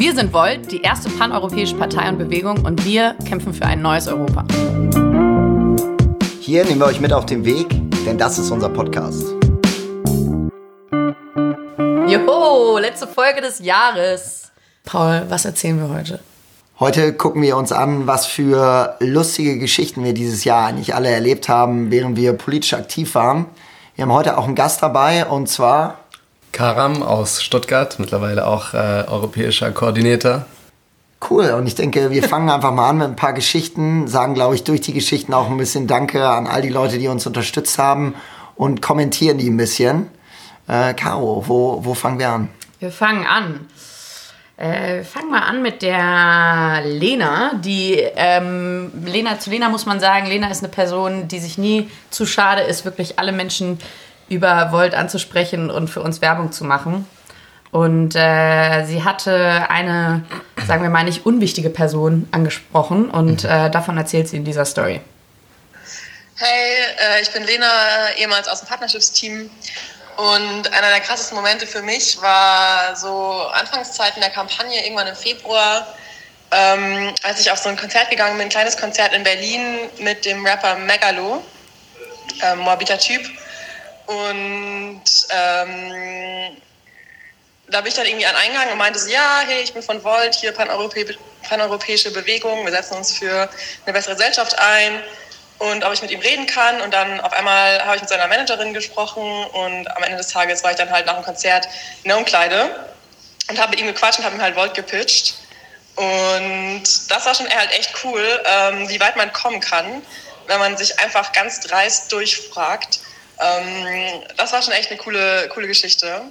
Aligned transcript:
Wir 0.00 0.14
sind 0.14 0.32
Volt, 0.32 0.72
die 0.72 0.80
erste 0.80 1.10
paneuropäische 1.10 1.76
Partei 1.76 2.08
und 2.08 2.16
Bewegung 2.16 2.64
und 2.64 2.86
wir 2.86 3.16
kämpfen 3.28 3.52
für 3.52 3.66
ein 3.66 3.82
neues 3.82 4.08
Europa. 4.08 4.46
Hier 6.40 6.64
nehmen 6.64 6.80
wir 6.80 6.86
euch 6.86 7.02
mit 7.02 7.12
auf 7.12 7.26
den 7.26 7.44
Weg, 7.44 7.68
denn 8.06 8.16
das 8.16 8.38
ist 8.38 8.50
unser 8.50 8.70
Podcast. 8.70 9.26
Joho, 12.08 12.78
letzte 12.78 13.08
Folge 13.08 13.42
des 13.42 13.58
Jahres. 13.58 14.50
Paul, 14.84 15.26
was 15.28 15.44
erzählen 15.44 15.78
wir 15.78 15.94
heute? 15.94 16.20
Heute 16.78 17.12
gucken 17.12 17.42
wir 17.42 17.58
uns 17.58 17.70
an, 17.70 18.06
was 18.06 18.24
für 18.24 18.96
lustige 19.00 19.58
Geschichten 19.58 20.02
wir 20.02 20.14
dieses 20.14 20.44
Jahr 20.44 20.68
eigentlich 20.68 20.94
alle 20.94 21.10
erlebt 21.10 21.50
haben, 21.50 21.90
während 21.90 22.16
wir 22.16 22.32
politisch 22.32 22.72
aktiv 22.72 23.14
waren. 23.14 23.44
Wir 23.96 24.06
haben 24.06 24.14
heute 24.14 24.38
auch 24.38 24.46
einen 24.46 24.54
Gast 24.54 24.82
dabei 24.82 25.26
und 25.26 25.50
zwar 25.50 25.99
Karam 26.52 27.02
aus 27.02 27.42
Stuttgart, 27.42 27.98
mittlerweile 27.98 28.46
auch 28.46 28.74
äh, 28.74 29.04
europäischer 29.06 29.70
Koordinator. 29.70 30.46
Cool, 31.28 31.50
und 31.50 31.66
ich 31.66 31.74
denke, 31.74 32.10
wir 32.10 32.22
fangen 32.22 32.48
einfach 32.48 32.72
mal 32.72 32.88
an 32.88 32.98
mit 32.98 33.08
ein 33.08 33.16
paar 33.16 33.34
Geschichten, 33.34 34.08
sagen, 34.08 34.34
glaube 34.34 34.54
ich, 34.54 34.64
durch 34.64 34.80
die 34.80 34.94
Geschichten 34.94 35.34
auch 35.34 35.50
ein 35.50 35.58
bisschen 35.58 35.86
Danke 35.86 36.26
an 36.26 36.46
all 36.46 36.62
die 36.62 36.70
Leute, 36.70 36.98
die 36.98 37.08
uns 37.08 37.26
unterstützt 37.26 37.78
haben 37.78 38.14
und 38.56 38.80
kommentieren 38.80 39.36
die 39.36 39.50
ein 39.50 39.56
bisschen. 39.56 40.08
Äh, 40.66 40.94
Caro, 40.94 41.44
wo, 41.46 41.84
wo 41.84 41.94
fangen 41.94 42.18
wir 42.18 42.30
an? 42.30 42.48
Wir 42.78 42.90
fangen 42.90 43.26
an. 43.26 43.66
Äh, 44.56 45.04
fangen 45.04 45.30
wir 45.30 45.42
an 45.42 45.62
mit 45.62 45.82
der 45.82 46.82
Lena. 46.84 47.52
Die 47.64 47.94
ähm, 47.94 48.90
Lena 49.04 49.38
zu 49.38 49.50
Lena 49.50 49.68
muss 49.68 49.86
man 49.86 50.00
sagen, 50.00 50.26
Lena 50.26 50.50
ist 50.50 50.62
eine 50.62 50.68
Person, 50.68 51.28
die 51.28 51.38
sich 51.38 51.58
nie 51.58 51.90
zu 52.10 52.26
schade 52.26 52.62
ist, 52.62 52.84
wirklich 52.84 53.18
alle 53.18 53.32
Menschen 53.32 53.78
über 54.30 54.72
Volt 54.72 54.94
anzusprechen 54.94 55.70
und 55.70 55.88
für 55.88 56.00
uns 56.00 56.22
Werbung 56.22 56.52
zu 56.52 56.64
machen. 56.64 57.06
Und 57.72 58.16
äh, 58.16 58.84
sie 58.84 59.04
hatte 59.04 59.68
eine, 59.68 60.24
sagen 60.66 60.82
wir 60.82 60.90
mal, 60.90 61.04
nicht 61.04 61.26
unwichtige 61.26 61.70
Person 61.70 62.26
angesprochen 62.32 63.10
und 63.10 63.44
äh, 63.44 63.70
davon 63.70 63.96
erzählt 63.96 64.28
sie 64.28 64.38
in 64.38 64.44
dieser 64.44 64.64
Story. 64.64 65.00
Hey, 66.36 66.72
äh, 66.98 67.22
ich 67.22 67.30
bin 67.30 67.44
Lena, 67.44 67.66
ehemals 68.16 68.48
aus 68.48 68.60
dem 68.60 68.68
Partnerships-Team. 68.68 69.50
Und 70.16 70.72
einer 70.72 70.88
der 70.88 71.00
krassesten 71.00 71.36
Momente 71.36 71.66
für 71.66 71.82
mich 71.82 72.20
war 72.20 72.96
so 72.96 73.46
Anfangszeiten 73.52 74.20
der 74.20 74.30
Kampagne, 74.30 74.82
irgendwann 74.84 75.06
im 75.06 75.16
Februar, 75.16 75.86
ähm, 76.50 77.14
als 77.22 77.40
ich 77.40 77.50
auf 77.50 77.58
so 77.58 77.68
ein 77.68 77.76
Konzert 77.76 78.10
gegangen 78.10 78.36
bin, 78.36 78.46
ein 78.46 78.50
kleines 78.50 78.76
Konzert 78.76 79.14
in 79.14 79.22
Berlin 79.22 79.88
mit 79.98 80.24
dem 80.24 80.44
Rapper 80.44 80.74
Megalo, 80.76 81.42
ähm, 82.42 82.58
Moabiter 82.58 82.98
Typ. 82.98 83.22
Und 84.10 85.04
ähm, 85.30 86.56
da 87.68 87.80
bin 87.80 87.88
ich 87.88 87.94
dann 87.94 88.06
irgendwie 88.06 88.26
an 88.26 88.34
Eingang 88.34 88.72
und 88.72 88.78
meinte 88.78 88.98
so, 88.98 89.08
ja, 89.08 89.42
hey, 89.46 89.62
ich 89.62 89.72
bin 89.72 89.84
von 89.84 90.02
Volt, 90.02 90.34
hier 90.34 90.50
paneuropä 90.50 91.16
paneuropäische 91.48 92.10
Bewegung, 92.10 92.64
wir 92.64 92.72
setzen 92.72 92.94
uns 92.94 93.16
für 93.16 93.48
eine 93.84 93.92
bessere 93.92 94.14
Gesellschaft 94.14 94.58
ein 94.58 95.00
und 95.58 95.84
ob 95.84 95.92
ich 95.92 96.02
mit 96.02 96.10
ihm 96.10 96.18
reden 96.18 96.46
kann. 96.46 96.80
Und 96.80 96.92
dann 96.92 97.20
auf 97.20 97.32
einmal 97.32 97.84
habe 97.84 97.96
ich 97.96 98.02
mit 98.02 98.08
seiner 98.08 98.26
Managerin 98.26 98.74
gesprochen 98.74 99.22
und 99.22 99.86
am 99.96 100.02
Ende 100.02 100.16
des 100.18 100.26
Tages 100.26 100.64
war 100.64 100.72
ich 100.72 100.76
dann 100.76 100.90
halt 100.90 101.06
nach 101.06 101.14
dem 101.14 101.24
Konzert 101.24 101.68
in 102.02 102.08
der 102.08 102.18
Umkleide 102.18 102.84
und 103.48 103.60
habe 103.60 103.70
mit 103.70 103.80
ihm 103.80 103.86
gequatscht 103.86 104.18
und 104.18 104.24
habe 104.24 104.34
ihm 104.34 104.42
halt 104.42 104.56
Volt 104.56 104.74
gepitcht. 104.74 105.36
Und 105.94 106.82
das 107.08 107.26
war 107.26 107.34
schon 107.36 107.48
halt 107.48 107.70
echt 107.70 107.92
cool, 108.02 108.42
ähm, 108.44 108.88
wie 108.88 108.98
weit 108.98 109.14
man 109.14 109.32
kommen 109.32 109.60
kann, 109.60 110.02
wenn 110.48 110.58
man 110.58 110.76
sich 110.76 110.98
einfach 110.98 111.30
ganz 111.30 111.60
dreist 111.60 112.10
durchfragt 112.10 112.98
ähm, 113.40 114.22
das 114.36 114.52
war 114.52 114.62
schon 114.62 114.74
echt 114.74 114.90
eine 114.90 114.98
coole, 114.98 115.48
coole 115.52 115.66
Geschichte. 115.66 116.22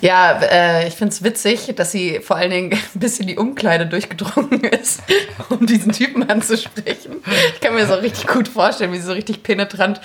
Ja, 0.00 0.40
äh, 0.40 0.88
ich 0.88 0.94
finde 0.94 1.12
es 1.12 1.22
witzig, 1.22 1.74
dass 1.76 1.92
sie 1.92 2.20
vor 2.20 2.36
allen 2.36 2.50
Dingen 2.50 2.72
ein 2.94 3.00
bisschen 3.00 3.26
die 3.26 3.36
Umkleide 3.36 3.86
durchgedrungen 3.86 4.64
ist, 4.64 5.02
um 5.50 5.66
diesen 5.66 5.92
Typen 5.92 6.28
anzusprechen. 6.28 7.22
Ich 7.54 7.60
kann 7.60 7.74
mir 7.74 7.86
so 7.86 7.94
richtig 7.94 8.26
gut 8.26 8.48
vorstellen, 8.48 8.92
wie 8.92 8.98
sie 8.98 9.06
so 9.06 9.12
richtig 9.12 9.42
penetrant, 9.42 10.00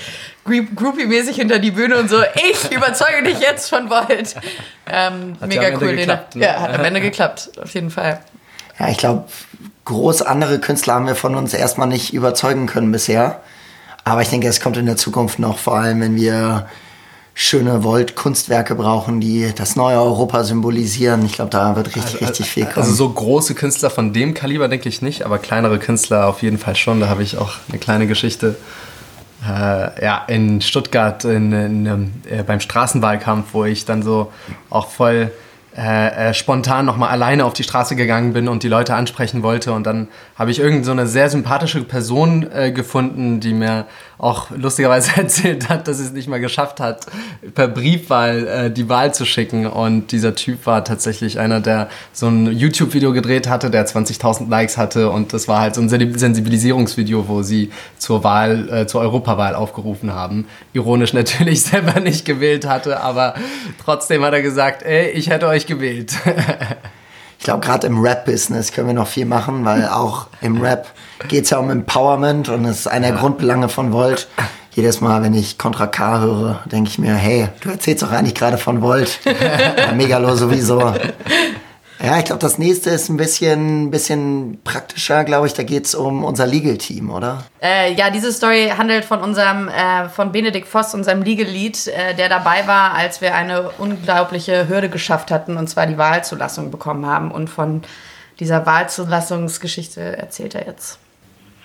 groupie-mäßig 0.46 1.38
hinter 1.38 1.60
die 1.60 1.72
Bühne 1.72 1.98
und 1.98 2.10
so, 2.10 2.22
ich 2.50 2.72
überzeuge 2.72 3.24
dich 3.24 3.40
jetzt 3.40 3.70
von 3.70 3.90
Volt. 3.90 4.36
Ähm, 4.88 5.38
mega 5.46 5.78
cool, 5.80 5.92
Lena. 5.92 6.26
Ne? 6.34 6.46
Ja, 6.46 6.60
hat 6.60 6.74
am 6.74 6.84
Ende 6.84 7.00
geklappt, 7.00 7.52
auf 7.62 7.74
jeden 7.74 7.90
Fall. 7.90 8.20
Ja, 8.78 8.90
ich 8.90 8.98
glaube, 8.98 9.26
groß 9.86 10.24
andere 10.24 10.60
Künstler 10.60 10.96
haben 10.96 11.08
wir 11.08 11.16
von 11.16 11.36
uns 11.36 11.54
erstmal 11.54 11.88
nicht 11.88 12.14
überzeugen 12.14 12.68
können 12.68 12.92
bisher. 12.92 13.42
Aber 14.06 14.22
ich 14.22 14.30
denke, 14.30 14.48
es 14.48 14.62
kommt 14.62 14.78
in 14.78 14.86
der 14.86 14.98
Zukunft 14.98 15.40
noch, 15.40 15.58
vor 15.58 15.78
allem 15.78 16.00
wenn 16.00 16.16
wir 16.16 16.68
schöne 17.34 17.84
Volt-Kunstwerke 17.84 18.76
brauchen, 18.76 19.20
die 19.20 19.52
das 19.54 19.76
neue 19.76 19.98
Europa 19.98 20.46
symbolisieren. 20.46 21.26
Ich 21.26 21.34
glaube, 21.34 21.50
da 21.50 21.76
wird 21.76 21.88
richtig, 21.88 22.14
also, 22.14 22.26
richtig 22.26 22.50
viel 22.50 22.66
kommen. 22.66 22.78
Also 22.78 22.94
so 22.94 23.10
große 23.10 23.56
Künstler 23.56 23.90
von 23.90 24.14
dem 24.14 24.34
Kaliber 24.34 24.70
denke 24.70 24.88
ich 24.88 25.02
nicht, 25.02 25.26
aber 25.26 25.38
kleinere 25.38 25.78
Künstler 25.78 26.28
auf 26.28 26.42
jeden 26.44 26.58
Fall 26.58 26.78
schon. 26.78 27.02
Da 27.02 27.10
habe 27.10 27.24
ich 27.24 27.38
auch 27.38 27.56
eine 27.68 27.78
kleine 27.78 28.08
Geschichte. 28.08 28.56
Äh, 29.44 30.04
ja, 30.04 30.24
in 30.28 30.62
Stuttgart 30.62 31.26
in, 31.26 31.52
in, 31.52 31.86
in, 31.86 32.14
äh, 32.30 32.44
beim 32.44 32.62
Straßenwahlkampf, 32.62 33.48
wo 33.54 33.66
ich 33.66 33.86
dann 33.86 34.02
so 34.02 34.32
auch 34.70 34.88
voll 34.88 35.32
äh, 35.78 36.30
äh, 36.30 36.34
spontan 36.34 36.86
nochmal 36.86 37.10
alleine 37.10 37.44
auf 37.44 37.52
die 37.52 37.64
Straße 37.64 37.98
gegangen 37.98 38.32
bin 38.32 38.48
und 38.48 38.64
die 38.64 38.70
Leute 38.70 38.96
ansprechen 38.96 39.44
wollte. 39.44 39.74
Und 39.74 39.86
dann 39.86 40.08
habe 40.38 40.50
ich 40.50 40.60
irgend 40.60 40.86
so 40.86 40.92
sehr 41.06 41.30
sympathische 41.30 41.84
Person 41.84 42.50
äh, 42.50 42.72
gefunden, 42.72 43.42
die 43.42 43.54
mir 43.54 43.86
auch 44.18 44.52
lustigerweise 44.52 45.12
erzählt 45.18 45.70
hat, 45.70 45.88
dass 45.88 45.98
sie 45.98 46.06
es 46.06 46.12
nicht 46.12 46.28
mal 46.28 46.40
geschafft 46.40 46.80
hat, 46.80 47.06
per 47.54 47.68
Briefwahl 47.68 48.48
äh, 48.48 48.72
die 48.72 48.90
Wahl 48.90 49.14
zu 49.14 49.26
schicken. 49.26 49.68
Und 49.68 50.12
dieser 50.12 50.36
Typ 50.36 50.66
war 50.66 50.84
tatsächlich 50.84 51.40
einer, 51.40 51.60
der 51.60 51.90
so 52.14 52.28
ein 52.28 52.52
YouTube-Video 52.52 53.14
gedreht 53.14 53.48
hatte, 53.48 53.70
der 53.70 53.86
20.000 53.86 54.50
Likes 54.50 54.78
hatte. 54.78 55.10
Und 55.10 55.34
das 55.34 55.48
war 55.48 55.60
halt 55.60 55.76
so 55.76 55.82
ein 55.82 55.90
Sensibilisierungsvideo, 55.90 57.28
wo 57.28 57.42
sie 57.42 57.72
zur 57.98 58.24
Wahl, 58.24 58.70
äh, 58.70 58.88
zur 58.88 59.02
Europawahl 59.02 59.56
aufgerufen 59.56 60.14
haben. 60.14 60.48
Ironisch 60.74 61.14
natürlich 61.14 61.62
selber 61.64 62.00
nicht 62.00 62.26
gewählt 62.26 62.66
hatte, 62.66 63.02
aber 63.02 63.36
trotzdem 63.84 64.24
hat 64.24 64.34
er 64.34 64.42
gesagt, 64.42 64.84
ey, 64.84 65.10
ich 65.10 65.30
hätte 65.30 65.48
euch 65.48 65.66
gewählt. 65.66 66.14
ich 67.46 67.48
glaube, 67.48 67.64
gerade 67.64 67.86
im 67.86 68.02
Rap-Business 68.02 68.72
können 68.72 68.88
wir 68.88 68.96
noch 68.96 69.06
viel 69.06 69.28
machen, 69.28 69.66
weil 69.66 69.88
auch 69.92 70.26
im 70.42 70.60
Rap 70.60 70.88
geht 71.28 71.44
es 71.44 71.52
ja 71.52 71.60
um 71.60 71.70
Empowerment 71.70 72.50
und 72.50 72.64
das 72.64 72.80
ist 72.80 72.88
einer 72.88 73.12
der 73.12 73.20
Grundbelange 73.20 73.70
von 73.70 73.94
Volt. 73.94 74.28
Jedes 74.72 75.00
Mal, 75.00 75.22
wenn 75.22 75.36
ich 75.36 75.60
Contra 75.60 75.86
K 75.86 76.22
höre, 76.22 76.62
denke 76.66 76.90
ich 76.90 76.98
mir, 76.98 77.14
hey, 77.14 77.50
du 77.62 77.70
erzählst 77.70 78.02
doch 78.02 78.12
eigentlich 78.12 78.34
gerade 78.34 78.58
von 78.58 78.82
Volt. 78.82 79.20
Megalo 79.96 80.36
sowieso. 80.36 80.96
Ja, 82.04 82.20
ich 82.20 82.26
glaube, 82.26 82.42
das 82.42 82.58
nächste 82.58 82.90
ist 82.90 83.10
ein 83.10 83.18
bisschen, 83.18 83.90
bisschen 83.90 84.62
praktischer, 84.64 85.24
glaube 85.24 85.48
ich. 85.48 85.54
Da 85.54 85.64
geht 85.64 85.86
es 85.86 85.96
um 85.96 86.24
unser 86.26 86.46
Legal-Team, 86.46 87.10
oder? 87.10 87.46
Äh, 87.62 87.94
ja, 87.94 88.10
diese 88.10 88.34
Story 88.34 88.72
handelt 88.78 89.06
von 89.06 89.22
unserem, 89.22 89.70
äh, 89.70 90.10
von 90.10 90.32
Benedikt 90.32 90.68
Voss, 90.68 90.94
unserem 90.94 91.22
Legal-Lead, 91.22 91.88
äh, 91.88 92.14
der 92.16 92.28
dabei 92.28 92.68
war, 92.68 92.94
als 92.94 93.22
wir 93.22 93.34
eine 93.34 93.70
unglaubliche 93.78 94.68
Hürde 94.68 94.90
geschafft 94.90 95.32
hatten, 95.32 95.56
und 95.56 95.68
zwar 95.68 95.88
die 95.88 95.98
Wahlzulassung 95.98 96.70
bekommen 96.70 97.06
haben. 97.06 97.32
Und 97.32 97.50
von 97.50 97.82
dieser 98.40 98.66
Wahlzulassungsgeschichte 98.66 100.18
erzählt 100.18 100.56
er 100.56 100.68
jetzt. 100.68 101.00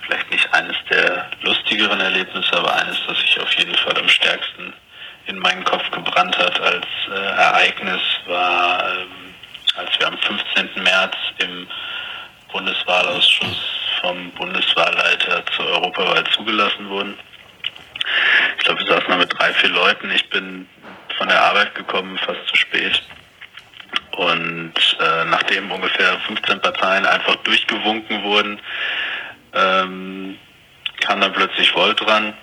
Vielleicht 0.06 0.30
nicht 0.30 0.54
eines 0.54 0.76
der 0.90 1.26
lustigeren 1.42 2.00
Erlebnisse, 2.00 2.52
aber 2.52 2.74
eines, 2.76 2.96
das 3.06 3.18
sich 3.18 3.40
auf 3.40 3.52
jeden 3.54 3.74
Fall 3.74 3.98
am 3.98 4.08
stärksten 4.08 4.72
in 5.26 5.38
meinen 5.38 5.64
Kopf 5.64 5.88
gebrannt 5.90 6.36
hat 6.38 6.60
als 6.60 6.86
äh, 7.12 7.18
Ereignis, 7.18 8.00
war 8.26 8.80
ähm, 8.80 9.19
als 9.80 9.98
wir 9.98 10.08
am 10.08 10.18
15. 10.18 10.82
März 10.82 11.16
im 11.38 11.66
Bundeswahlausschuss 12.52 13.56
vom 14.00 14.30
Bundeswahlleiter 14.32 15.44
zur 15.56 15.66
Europawahl 15.66 16.24
zugelassen 16.34 16.88
wurden. 16.88 17.18
Ich 18.58 18.64
glaube, 18.64 18.80
wir 18.80 18.86
saßen 18.86 19.08
da 19.08 19.16
mit 19.16 19.32
drei, 19.38 19.52
vier 19.54 19.70
Leuten. 19.70 20.10
Ich 20.10 20.28
bin 20.30 20.68
von 21.16 21.28
der 21.28 21.42
Arbeit 21.42 21.74
gekommen, 21.74 22.18
fast 22.18 22.46
zu 22.48 22.56
spät. 22.56 23.02
Und 24.16 24.74
äh, 25.00 25.24
nachdem 25.26 25.70
ungefähr 25.70 26.18
15 26.26 26.60
Parteien 26.60 27.06
einfach 27.06 27.36
durchgewunken 27.36 28.22
wurden, 28.22 28.60
ähm, 29.54 30.36
kam 31.00 31.20
dann 31.20 31.32
plötzlich 31.32 31.74
Volt 31.74 32.00
dran. 32.00 32.34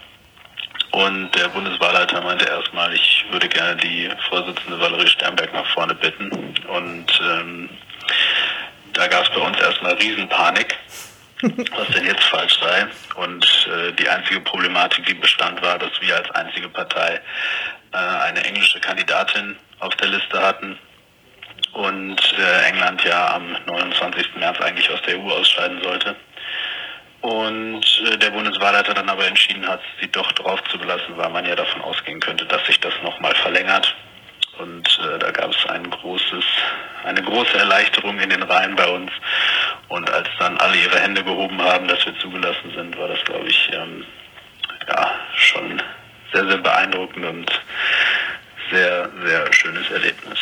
Und 0.91 1.31
der 1.35 1.49
Bundeswahlleiter 1.49 2.21
meinte 2.21 2.45
erstmal, 2.45 2.93
ich 2.93 3.25
würde 3.31 3.47
gerne 3.49 3.75
die 3.77 4.09
Vorsitzende 4.29 4.79
Valerie 4.79 5.07
Sternberg 5.07 5.53
nach 5.53 5.65
vorne 5.67 5.93
bitten. 5.95 6.29
Und 6.67 7.21
ähm, 7.21 7.69
da 8.93 9.07
gab 9.07 9.23
es 9.23 9.29
bei 9.29 9.41
uns 9.41 9.59
erstmal 9.59 9.93
Riesenpanik, 9.93 10.75
was 11.41 11.87
denn 11.89 12.05
jetzt 12.05 12.23
falsch 12.23 12.57
sei. 12.59 12.87
Und 13.15 13.67
äh, 13.67 13.91
die 13.93 14.07
einzige 14.07 14.39
Problematik, 14.41 15.05
die 15.05 15.13
bestand, 15.13 15.61
war, 15.61 15.77
dass 15.77 15.91
wir 15.99 16.15
als 16.15 16.31
einzige 16.31 16.69
Partei 16.69 17.19
äh, 17.91 17.97
eine 17.97 18.43
englische 18.45 18.79
Kandidatin 18.79 19.57
auf 19.79 19.95
der 19.97 20.07
Liste 20.07 20.41
hatten. 20.41 20.77
Und 21.73 22.35
äh, 22.39 22.69
England 22.69 23.03
ja 23.03 23.35
am 23.35 23.55
29. 23.65 24.35
März 24.37 24.59
eigentlich 24.61 24.89
aus 24.89 25.01
der 25.03 25.19
EU 25.19 25.29
ausscheiden 25.29 25.81
sollte 25.83 26.15
und 27.21 27.83
äh, 28.05 28.17
der 28.17 28.29
Bundeswahlleiter 28.29 28.93
dann 28.93 29.09
aber 29.09 29.25
entschieden 29.25 29.67
hat, 29.67 29.81
sie 29.99 30.07
doch 30.07 30.31
drauf 30.33 30.63
zu 30.71 30.77
belassen, 30.77 31.17
weil 31.17 31.29
man 31.29 31.45
ja 31.45 31.55
davon 31.55 31.81
ausgehen 31.81 32.19
könnte, 32.19 32.45
dass 32.45 32.65
sich 32.65 32.79
das 32.79 32.93
nochmal 33.03 33.35
verlängert. 33.35 33.95
Und 34.59 34.99
äh, 35.03 35.19
da 35.19 35.31
gab 35.31 35.51
es 35.51 35.69
einen 35.69 35.89
großes, 35.89 36.43
eine 37.03 37.21
große 37.21 37.57
Erleichterung 37.57 38.19
in 38.19 38.29
den 38.29 38.43
Reihen 38.43 38.75
bei 38.75 38.87
uns. 38.87 39.11
Und 39.87 40.09
als 40.11 40.27
dann 40.39 40.57
alle 40.57 40.77
ihre 40.77 40.99
Hände 40.99 41.23
gehoben 41.23 41.61
haben, 41.61 41.87
dass 41.87 42.05
wir 42.05 42.17
zugelassen 42.19 42.71
sind, 42.75 42.97
war 42.97 43.07
das, 43.07 43.23
glaube 43.25 43.47
ich, 43.47 43.69
ähm, 43.73 44.03
ja, 44.87 45.11
schon 45.35 45.81
sehr, 46.33 46.47
sehr 46.47 46.57
beeindruckend 46.57 47.25
und 47.25 47.61
sehr, 48.71 49.09
sehr 49.25 49.53
schönes 49.53 49.89
Erlebnis. 49.91 50.39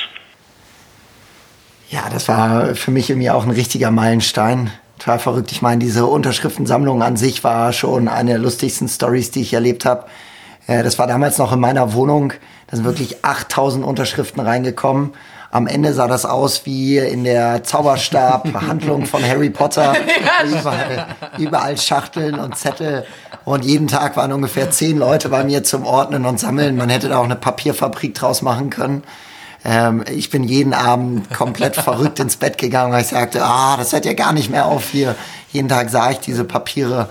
Ja, 1.89 2.09
das 2.09 2.27
war 2.27 2.75
für 2.75 2.91
mich 2.91 3.09
irgendwie 3.09 3.29
auch 3.29 3.43
ein 3.43 3.51
richtiger 3.51 3.91
Meilenstein. 3.91 4.71
Total 5.05 5.19
verrückt. 5.19 5.51
Ich 5.51 5.61
meine, 5.61 5.77
diese 5.77 6.07
Unterschriftensammlung 6.07 7.03
an 7.03 7.15
sich 7.15 7.43
war 7.43 7.73
schon 7.73 8.07
eine 8.07 8.31
der 8.31 8.39
lustigsten 8.39 8.87
Stories, 8.87 9.29
die 9.29 9.41
ich 9.41 9.53
erlebt 9.53 9.85
habe. 9.85 10.05
Äh, 10.65 10.81
das 10.81 10.97
war 10.97 11.05
damals 11.05 11.37
noch 11.37 11.53
in 11.53 11.59
meiner 11.59 11.93
Wohnung. 11.93 12.33
Da 12.65 12.75
sind 12.75 12.85
wirklich 12.87 13.23
8000 13.23 13.85
Unterschriften 13.85 14.41
reingekommen. 14.41 15.13
Am 15.51 15.67
Ende 15.67 15.93
sah 15.93 16.07
das 16.07 16.25
aus 16.25 16.65
wie 16.65 16.97
in 16.97 17.23
der 17.23 17.63
Zauberstab-Handlung 17.63 19.05
von 19.05 19.23
Harry 19.23 19.51
Potter. 19.51 19.95
überall, 20.43 21.05
überall 21.37 21.77
Schachteln 21.77 22.39
und 22.39 22.57
Zettel. 22.57 23.05
Und 23.43 23.63
jeden 23.63 23.87
Tag 23.87 24.17
waren 24.17 24.33
ungefähr 24.33 24.71
zehn 24.71 24.97
Leute 24.97 25.29
bei 25.29 25.43
mir 25.43 25.63
zum 25.63 25.85
Ordnen 25.85 26.25
und 26.25 26.39
Sammeln. 26.39 26.77
Man 26.77 26.89
hätte 26.89 27.09
da 27.09 27.19
auch 27.19 27.25
eine 27.25 27.35
Papierfabrik 27.35 28.15
draus 28.15 28.41
machen 28.41 28.71
können. 28.71 29.03
Ähm, 29.65 30.03
ich 30.09 30.29
bin 30.29 30.43
jeden 30.43 30.73
Abend 30.73 31.33
komplett 31.33 31.75
verrückt 31.75 32.19
ins 32.19 32.37
Bett 32.37 32.59
gegangen, 32.59 32.93
weil 32.93 33.01
ich 33.01 33.07
sagte, 33.07 33.43
ah, 33.43 33.75
das 33.77 33.91
hört 33.93 34.05
ja 34.05 34.13
gar 34.13 34.31
nicht 34.31 34.51
mehr 34.51 34.67
auf 34.67 34.89
hier. 34.89 35.15
Jeden 35.51 35.67
Tag 35.67 35.89
sah 35.89 36.11
ich 36.11 36.19
diese 36.19 36.43
Papiere. 36.43 37.09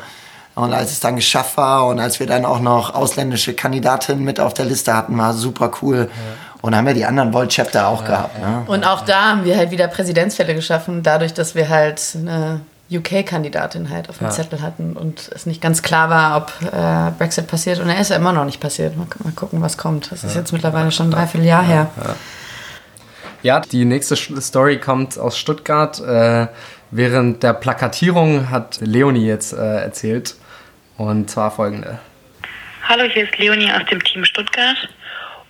Und 0.54 0.72
als 0.72 0.92
es 0.92 1.00
dann 1.00 1.16
geschafft 1.16 1.56
war 1.56 1.86
und 1.88 1.98
als 1.98 2.20
wir 2.20 2.28
dann 2.28 2.44
auch 2.44 2.60
noch 2.60 2.94
ausländische 2.94 3.54
Kandidatinnen 3.54 4.24
mit 4.24 4.38
auf 4.38 4.54
der 4.54 4.66
Liste 4.66 4.94
hatten, 4.94 5.18
war 5.18 5.34
super 5.34 5.72
cool. 5.82 6.08
Ja. 6.08 6.14
Und 6.62 6.72
dann 6.72 6.78
haben 6.78 6.86
wir 6.86 6.94
die 6.94 7.04
anderen 7.04 7.34
World 7.34 7.50
Chapter 7.50 7.88
auch 7.88 8.02
ja, 8.02 8.06
gehabt. 8.06 8.40
Ja. 8.40 8.50
Ne? 8.50 8.64
Und 8.68 8.84
auch 8.84 9.00
da 9.00 9.30
haben 9.30 9.44
wir 9.44 9.56
halt 9.56 9.72
wieder 9.72 9.88
Präsidentsfälle 9.88 10.54
geschaffen, 10.54 11.02
dadurch, 11.02 11.34
dass 11.34 11.56
wir 11.56 11.68
halt 11.68 12.00
eine 12.14 12.60
UK-Kandidatin 12.90 13.90
halt 13.90 14.08
auf 14.08 14.18
dem 14.18 14.30
Zettel 14.30 14.62
hatten 14.62 14.92
und 14.92 15.30
es 15.34 15.46
nicht 15.46 15.60
ganz 15.60 15.82
klar 15.82 16.08
war, 16.10 16.36
ob 16.36 16.52
äh, 16.72 17.10
Brexit 17.18 17.48
passiert. 17.48 17.80
Und 17.80 17.88
er 17.88 18.00
ist 18.00 18.10
ja 18.10 18.16
immer 18.16 18.32
noch 18.32 18.44
nicht 18.44 18.60
passiert. 18.60 18.96
Mal, 18.96 19.06
mal 19.24 19.32
gucken, 19.32 19.60
was 19.60 19.76
kommt. 19.76 20.12
Das 20.12 20.22
ist 20.22 20.36
jetzt 20.36 20.52
mittlerweile 20.52 20.92
schon 20.92 21.08
ein 21.08 21.10
Dreivierteljahr 21.10 21.64
her. 21.64 21.90
Ja, 23.44 23.60
die 23.60 23.84
nächste 23.84 24.16
Story 24.16 24.80
kommt 24.80 25.18
aus 25.18 25.38
Stuttgart. 25.38 26.00
Äh, 26.00 26.46
während 26.90 27.42
der 27.42 27.52
Plakatierung 27.52 28.48
hat 28.48 28.78
Leonie 28.80 29.26
jetzt 29.26 29.52
äh, 29.52 29.82
erzählt. 29.82 30.36
Und 30.96 31.28
zwar 31.28 31.50
folgende. 31.50 31.98
Hallo, 32.88 33.04
hier 33.04 33.24
ist 33.24 33.36
Leonie 33.36 33.70
aus 33.70 33.84
dem 33.90 34.02
Team 34.02 34.24
Stuttgart. 34.24 34.88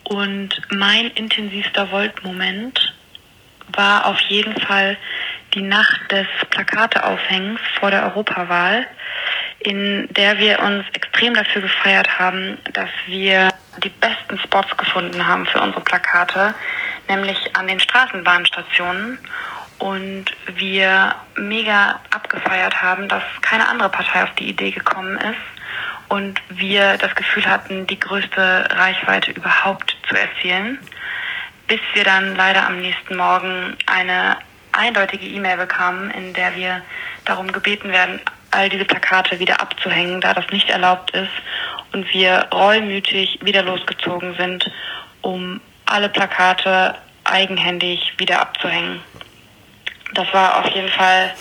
Und 0.03 0.61
mein 0.71 1.07
intensivster 1.13 1.89
Volt-Moment 1.93 2.97
war 3.69 4.07
auf 4.07 4.19
jeden 4.23 4.61
Fall 4.63 4.97
die 5.55 5.63
Nacht 5.63 6.01
des 6.11 6.27
Plakateaufhängens 6.51 7.61
vor 7.79 7.93
der 7.93 8.07
Europawahl, 8.07 8.89
in 9.61 10.09
der 10.11 10.37
wir 10.41 10.59
uns 10.59 10.85
extrem 10.95 11.35
dafür 11.35 11.63
gefeiert 11.63 12.19
haben, 12.19 12.59
dass 12.73 12.91
wir 13.07 13.51
die 13.85 13.91
besten 14.01 14.37
Spots 14.41 14.77
gefunden 14.77 15.25
haben 15.25 15.47
für 15.47 15.61
unsere 15.61 15.83
Plakate, 15.83 16.55
nämlich 17.09 17.57
an 17.57 17.67
den 17.67 17.81
Straßenbahnstationen. 17.81 19.19
Und 19.79 20.27
wir 20.55 21.15
mega 21.37 22.01
abgefeiert 22.11 22.81
haben, 22.81 23.09
dass 23.09 23.23
keine 23.43 23.69
andere 23.69 23.89
Partei 23.89 24.23
auf 24.23 24.35
die 24.37 24.49
Idee 24.49 24.71
gekommen 24.71 25.17
ist. 25.19 25.55
Und 26.09 26.41
wir 26.49 26.97
das 26.99 27.15
Gefühl 27.15 27.45
hatten, 27.47 27.87
die 27.87 27.99
größte 27.99 28.69
Reichweite 28.71 29.33
überhaupt 29.33 29.97
zu 30.09 30.15
erzielen, 30.15 30.79
bis 31.67 31.81
wir 31.95 32.05
dann 32.05 32.37
leider 32.37 32.67
am 32.67 32.81
nächsten 32.81 33.17
Morgen 33.17 33.77
eine 33.87 34.37
eindeutige 34.73 35.27
E-Mail 35.27 35.57
bekamen, 35.57 36.11
in 36.11 36.33
der 36.35 36.55
wir 36.55 36.83
darum 37.25 37.51
gebeten 37.51 37.91
werden, 37.91 38.21
all 38.51 38.69
diese 38.69 38.85
Plakate 38.85 39.39
wieder 39.39 39.61
abzuhängen, 39.61 40.21
da 40.21 40.35
das 40.35 40.49
nicht 40.51 40.71
erlaubt 40.71 41.11
ist. 41.13 41.33
Und 41.93 42.13
wir 42.13 42.49
reumütig 42.53 43.39
wieder 43.43 43.63
losgezogen 43.63 44.35
sind, 44.37 44.71
um 45.21 45.61
alle 45.87 46.09
Plakate 46.09 46.95
eigenhändig 47.25 48.13
wieder 48.19 48.41
abzuhängen. 48.41 49.01
Das 50.15 50.33
war 50.33 50.59
auf 50.59 50.69
jeden 50.75 50.91
Fall 50.91 51.33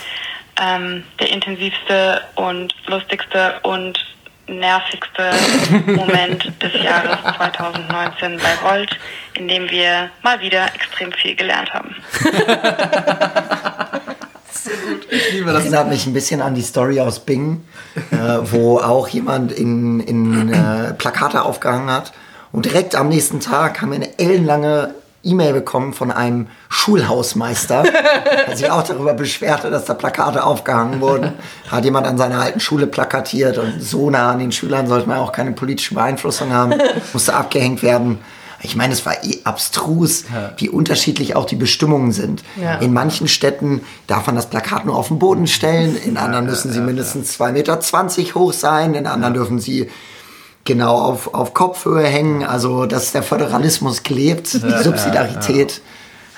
ähm, 0.62 1.04
der 1.20 1.30
intensivste 1.32 2.22
und 2.36 2.74
lustigste 2.88 3.60
und 3.64 4.00
nervigste 4.48 5.32
Moment 5.96 6.52
des 6.62 6.74
Jahres 6.82 7.18
2019 7.38 8.38
bei 8.38 8.68
Volt, 8.68 8.98
in 9.36 9.48
dem 9.48 9.70
wir 9.70 10.10
mal 10.22 10.40
wieder 10.42 10.66
extrem 10.74 11.12
viel 11.14 11.36
gelernt 11.36 11.74
haben. 11.74 11.96
Ich 15.10 15.32
liebe 15.32 15.52
das. 15.52 15.64
Erinnert 15.64 15.90
mich 15.90 16.06
ein 16.06 16.14
bisschen 16.14 16.42
an 16.42 16.56
die 16.56 16.62
Story 16.62 17.00
aus 17.00 17.20
Bing, 17.20 17.66
äh, 18.12 18.16
wo 18.44 18.80
auch 18.80 19.08
jemand 19.08 19.52
in, 19.52 20.00
in 20.00 20.54
äh, 20.54 20.94
Plakate 20.94 21.44
aufgehangen 21.44 21.90
hat. 21.90 22.14
Und 22.54 22.66
direkt 22.66 22.96
am 22.96 23.10
nächsten 23.10 23.40
Tag 23.40 23.82
haben 23.82 23.90
wir 23.90 23.96
eine 23.96 24.20
ellenlange 24.20 24.94
E-Mail 25.24 25.54
bekommen 25.54 25.94
von 25.94 26.12
einem 26.12 26.48
Schulhausmeister, 26.70 27.84
der 28.48 28.56
sich 28.56 28.70
auch 28.70 28.84
darüber 28.84 29.16
beschwerte, 29.16 29.72
dass 29.72 29.86
da 29.86 29.96
Plakate 29.96 30.44
aufgehangen 30.44 31.02
wurden. 31.02 31.34
Hat 31.70 31.84
jemand 31.84 32.06
an 32.06 32.18
seiner 32.18 32.40
alten 32.40 32.60
Schule 32.60 32.86
plakatiert 32.86 33.58
und 33.58 33.82
so 33.82 34.12
nah 34.12 34.32
an 34.32 34.40
den 34.40 34.52
Schülern 34.52 34.88
sollte 34.88 35.10
man 35.10 35.18
auch 35.18 35.32
keine 35.32 35.54
politische 35.54 35.96
Beeinflussung 35.96 36.54
haben, 36.54 36.76
musste 37.14 37.34
abgehängt 37.34 37.82
werden. 37.82 38.20
Ich 38.62 38.76
meine, 38.76 38.94
es 38.94 39.06
war 39.06 39.24
eh 39.24 39.40
abstrus, 39.44 40.24
wie 40.56 40.70
unterschiedlich 40.70 41.36
auch 41.36 41.46
die 41.46 41.58
Bestimmungen 41.58 42.14
sind. 42.14 42.44
Ja. 42.62 42.76
In 42.76 42.94
manchen 42.94 43.28
Städten 43.28 43.82
darf 44.08 44.28
man 44.28 44.38
das 44.38 44.46
Plakat 44.46 44.86
nur 44.86 44.96
auf 44.96 45.10
den 45.10 45.20
Boden 45.20 45.48
stellen, 45.48 45.98
in 45.98 46.16
anderen 46.16 46.46
müssen 46.46 46.72
sie 46.72 46.80
mindestens 46.80 47.38
2,20 47.38 47.52
Meter 47.52 48.36
hoch 48.36 48.54
sein, 48.54 48.94
in 48.94 49.06
anderen 49.06 49.34
dürfen 49.34 49.60
sie 49.60 49.90
genau 50.66 50.98
auf, 50.98 51.34
auf 51.34 51.54
Kopfhöhe 51.54 52.06
hängen. 52.06 52.44
Also, 52.44 52.86
dass 52.86 53.12
der 53.12 53.24
Föderalismus 53.24 54.04
klebt, 54.04 54.54
die 54.54 54.84
Subsidiarität. 54.84 55.82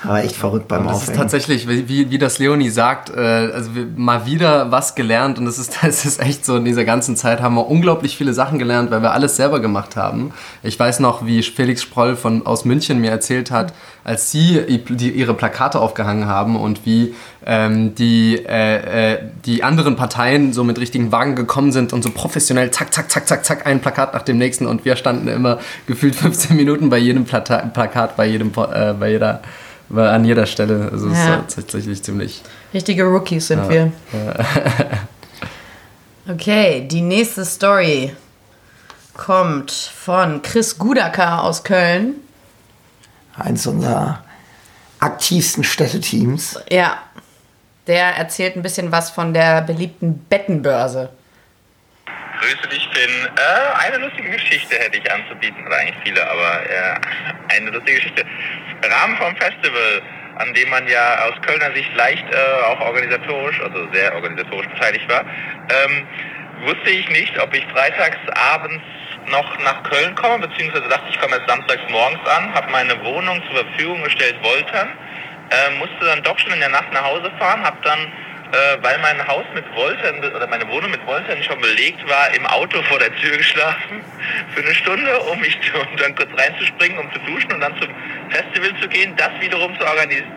Aber 0.07 0.23
echt 0.23 0.35
verrückt 0.35 0.67
beim 0.67 0.87
Das 0.87 1.07
ist 1.07 1.15
tatsächlich, 1.15 1.67
wie, 1.67 2.09
wie 2.09 2.17
das 2.17 2.39
Leonie 2.39 2.69
sagt, 2.69 3.09
äh, 3.09 3.19
also 3.19 3.71
mal 3.95 4.25
wieder 4.25 4.71
was 4.71 4.95
gelernt 4.95 5.39
und 5.39 5.47
es 5.47 5.57
ist, 5.57 5.77
es 5.83 6.05
ist 6.05 6.19
echt 6.19 6.45
so, 6.45 6.57
in 6.57 6.65
dieser 6.65 6.85
ganzen 6.85 7.15
Zeit 7.15 7.41
haben 7.41 7.55
wir 7.55 7.67
unglaublich 7.67 8.17
viele 8.17 8.33
Sachen 8.33 8.59
gelernt, 8.59 8.91
weil 8.91 9.01
wir 9.01 9.11
alles 9.11 9.35
selber 9.35 9.59
gemacht 9.59 9.95
haben. 9.95 10.31
Ich 10.63 10.79
weiß 10.79 10.99
noch, 10.99 11.25
wie 11.25 11.41
Felix 11.43 11.81
Sproll 11.81 12.15
von, 12.15 12.45
aus 12.45 12.65
München 12.65 12.99
mir 12.99 13.11
erzählt 13.11 13.51
hat, 13.51 13.73
als 14.03 14.31
sie 14.31 14.61
die, 14.89 15.09
ihre 15.09 15.33
Plakate 15.33 15.79
aufgehangen 15.79 16.27
haben 16.27 16.55
und 16.55 16.85
wie 16.85 17.15
ähm, 17.45 17.95
die, 17.95 18.35
äh, 18.45 19.13
äh, 19.13 19.19
die 19.45 19.63
anderen 19.63 19.95
Parteien 19.95 20.53
so 20.53 20.63
mit 20.63 20.79
richtigen 20.79 21.11
Wagen 21.11 21.35
gekommen 21.35 21.71
sind 21.71 21.93
und 21.93 22.03
so 22.03 22.11
professionell 22.11 22.71
zack, 22.71 22.93
zack, 22.93 23.11
zack, 23.11 23.27
zack, 23.27 23.45
zack, 23.45 23.65
ein 23.65 23.81
Plakat 23.81 24.13
nach 24.13 24.21
dem 24.21 24.37
nächsten 24.37 24.67
und 24.67 24.85
wir 24.85 24.95
standen 24.95 25.27
immer 25.27 25.59
gefühlt 25.87 26.15
15 26.25 26.55
Minuten 26.55 26.89
bei 26.89 26.97
jedem 26.97 27.25
Plata 27.25 27.57
Plakat, 27.57 28.15
bei 28.15 28.27
jedem, 28.27 28.51
äh, 28.73 28.93
bei 28.93 29.11
jeder 29.11 29.41
war 29.89 30.11
an 30.11 30.25
jeder 30.25 30.45
Stelle. 30.45 30.89
Also 30.91 31.09
es 31.09 31.17
ja. 31.17 31.35
ist 31.37 31.55
tatsächlich 31.55 32.03
ziemlich. 32.03 32.41
Richtige 32.73 33.03
Rookies 33.03 33.47
sind 33.47 33.59
ja. 33.59 33.69
wir. 33.69 33.91
okay, 36.33 36.87
die 36.87 37.01
nächste 37.01 37.45
Story 37.45 38.15
kommt 39.13 39.71
von 39.71 40.41
Chris 40.41 40.77
Gudacker 40.77 41.43
aus 41.43 41.63
Köln. 41.63 42.15
Eins 43.37 43.67
unserer 43.67 44.23
aktivsten 44.99 45.63
Städteteams. 45.63 46.59
Ja. 46.69 46.97
Der 47.87 48.17
erzählt 48.17 48.55
ein 48.55 48.63
bisschen 48.63 48.91
was 48.91 49.11
von 49.11 49.33
der 49.33 49.61
beliebten 49.61 50.25
Bettenbörse. 50.27 51.09
Dich, 52.45 52.87
Finn. 52.93 53.27
Äh, 53.37 53.87
eine 53.87 53.97
lustige 53.97 54.29
Geschichte 54.29 54.75
hätte 54.75 54.97
ich 54.97 55.11
anzubieten, 55.11 55.65
oder 55.65 55.77
eigentlich 55.77 55.97
viele, 56.03 56.29
aber 56.29 56.61
äh, 56.69 57.55
eine 57.55 57.71
lustige 57.71 57.97
Geschichte. 57.97 58.23
Rahmen 58.83 59.17
vom 59.17 59.35
Festival, 59.35 60.01
an 60.37 60.53
dem 60.53 60.69
man 60.69 60.87
ja 60.87 61.25
aus 61.25 61.41
Kölner 61.41 61.73
Sicht 61.73 61.93
leicht 61.95 62.23
äh, 62.31 62.63
auch 62.65 62.79
organisatorisch, 62.81 63.59
also 63.61 63.91
sehr 63.93 64.13
organisatorisch 64.13 64.67
beteiligt 64.67 65.09
war, 65.09 65.21
ähm, 65.21 66.07
wusste 66.65 66.89
ich 66.91 67.09
nicht, 67.09 67.37
ob 67.39 67.53
ich 67.55 67.65
freitags 67.67 68.19
abends 68.53 68.83
noch 69.27 69.59
nach 69.63 69.81
Köln 69.83 70.13
komme, 70.13 70.47
beziehungsweise 70.47 70.87
dachte 70.87 71.09
ich 71.09 71.19
komme 71.19 71.37
erst 71.37 71.49
samstags 71.49 71.81
morgens 71.89 72.27
an, 72.29 72.53
habe 72.53 72.71
meine 72.71 73.03
Wohnung 73.03 73.41
zur 73.49 73.65
Verfügung 73.65 74.03
gestellt, 74.03 74.35
Woltern, 74.43 74.89
äh, 75.49 75.71
musste 75.79 76.05
dann 76.05 76.21
doch 76.21 76.37
schon 76.37 76.53
in 76.53 76.59
der 76.59 76.69
Nacht 76.69 76.93
nach 76.93 77.05
Hause 77.05 77.31
fahren, 77.39 77.63
habe 77.63 77.77
dann 77.83 78.11
äh, 78.55 78.77
weil 78.81 78.97
mein 78.99 79.27
Haus 79.27 79.45
mit 79.53 79.65
Woltern 79.75 80.23
oder 80.23 80.47
meine 80.47 80.67
Wohnung 80.69 80.91
mit 80.91 81.05
Woltern 81.05 81.43
schon 81.43 81.59
belegt 81.59 82.07
war, 82.07 82.33
im 82.33 82.45
Auto 82.45 82.81
vor 82.83 82.99
der 82.99 83.13
Tür 83.17 83.35
geschlafen 83.37 84.01
für 84.55 84.61
eine 84.63 84.73
Stunde, 84.73 85.19
um 85.19 85.39
mich 85.41 85.57
um 85.73 85.97
dann 85.97 86.15
kurz 86.15 86.29
reinzuspringen, 86.37 86.97
um 86.97 87.11
zu 87.11 87.19
duschen 87.19 87.51
und 87.51 87.61
dann 87.61 87.75
zum 87.81 87.89
Festival 88.29 88.71
zu 88.81 88.87
gehen, 88.87 89.15
das 89.17 89.31
wiederum 89.41 89.77
zu 89.77 89.85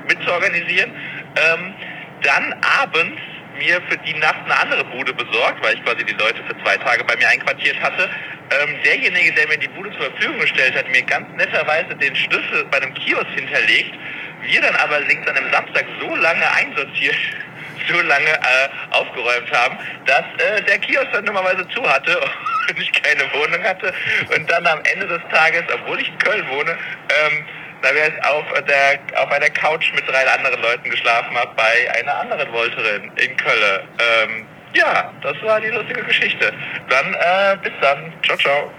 mitzuorganisieren. 0.09 0.91
Ähm, 1.37 1.75
dann 2.23 2.55
abends 2.81 3.21
mir 3.59 3.81
für 3.89 3.99
die 3.99 4.15
Nacht 4.15 4.41
eine 4.45 4.59
andere 4.59 4.85
Bude 4.85 5.13
besorgt, 5.13 5.63
weil 5.63 5.75
ich 5.75 5.85
quasi 5.85 6.05
die 6.05 6.15
Leute 6.15 6.43
für 6.45 6.57
zwei 6.63 6.77
Tage 6.77 7.05
bei 7.05 7.17
mir 7.17 7.29
einquartiert 7.29 7.81
hatte. 7.81 8.09
Ähm, 8.51 8.77
derjenige, 8.85 9.33
der 9.35 9.49
mir 9.49 9.59
die 9.59 9.69
Bude 9.69 9.91
zur 9.93 10.11
Verfügung 10.11 10.41
gestellt 10.41 10.75
hat, 10.77 10.89
mir 10.91 11.03
ganz 11.03 11.27
netterweise 11.37 11.95
den 11.97 12.17
Schlüssel 12.17 12.65
bei 12.71 12.81
einem 12.81 12.95
Kiosk 12.95 13.29
hinterlegt 13.35 13.95
Wir 14.43 14.61
dann 14.61 14.77
aber 14.77 15.01
links 15.01 15.29
an 15.29 15.37
einem 15.37 15.53
Samstag 15.53 15.85
so 16.01 16.15
lange 16.17 16.51
einsortiert, 16.53 17.17
so 17.87 18.01
lange 18.01 18.31
äh, 18.31 18.69
aufgeräumt 18.91 19.51
haben, 19.53 19.79
dass 20.07 20.25
äh, 20.39 20.63
der 20.63 20.79
Kiosk 20.79 21.09
dann 21.13 21.25
dummerweise 21.25 21.67
zu 21.69 21.83
hatte 21.83 22.19
und 22.69 22.81
ich 22.81 22.93
keine 22.93 23.23
Wohnung 23.33 23.63
hatte. 23.63 23.93
Und 24.35 24.51
dann 24.51 24.67
am 24.67 24.81
Ende 24.93 25.07
des 25.07 25.23
Tages, 25.33 25.63
obwohl 25.73 26.01
ich 26.01 26.09
in 26.09 26.19
Köln 26.19 26.49
wohne, 26.49 26.73
ähm, 26.73 27.45
da 27.83 27.95
wäre 27.95 28.11
es 28.11 28.25
auf, 28.27 28.45
der, 28.67 29.23
auf 29.23 29.31
einer 29.31 29.51
Couch 29.51 29.93
mit 29.95 30.09
drei 30.09 30.27
anderen 30.29 30.61
Leuten 30.63 30.91
geschlafen 30.91 31.37
habe 31.37 31.53
bei 31.57 31.93
einer 31.99 32.15
anderen 32.17 32.53
Volterin 32.53 33.13
in 33.17 33.37
Köln. 33.37 33.89
Ähm, 33.99 34.47
ja, 34.75 35.13
das 35.23 35.37
war 35.43 35.61
die 35.61 35.69
lustige 35.69 36.03
Geschichte. 36.03 36.53
Dann 36.89 37.15
äh, 37.15 37.57
bis 37.63 37.73
dann. 37.81 38.13
Ciao, 38.25 38.37
ciao. 38.39 38.71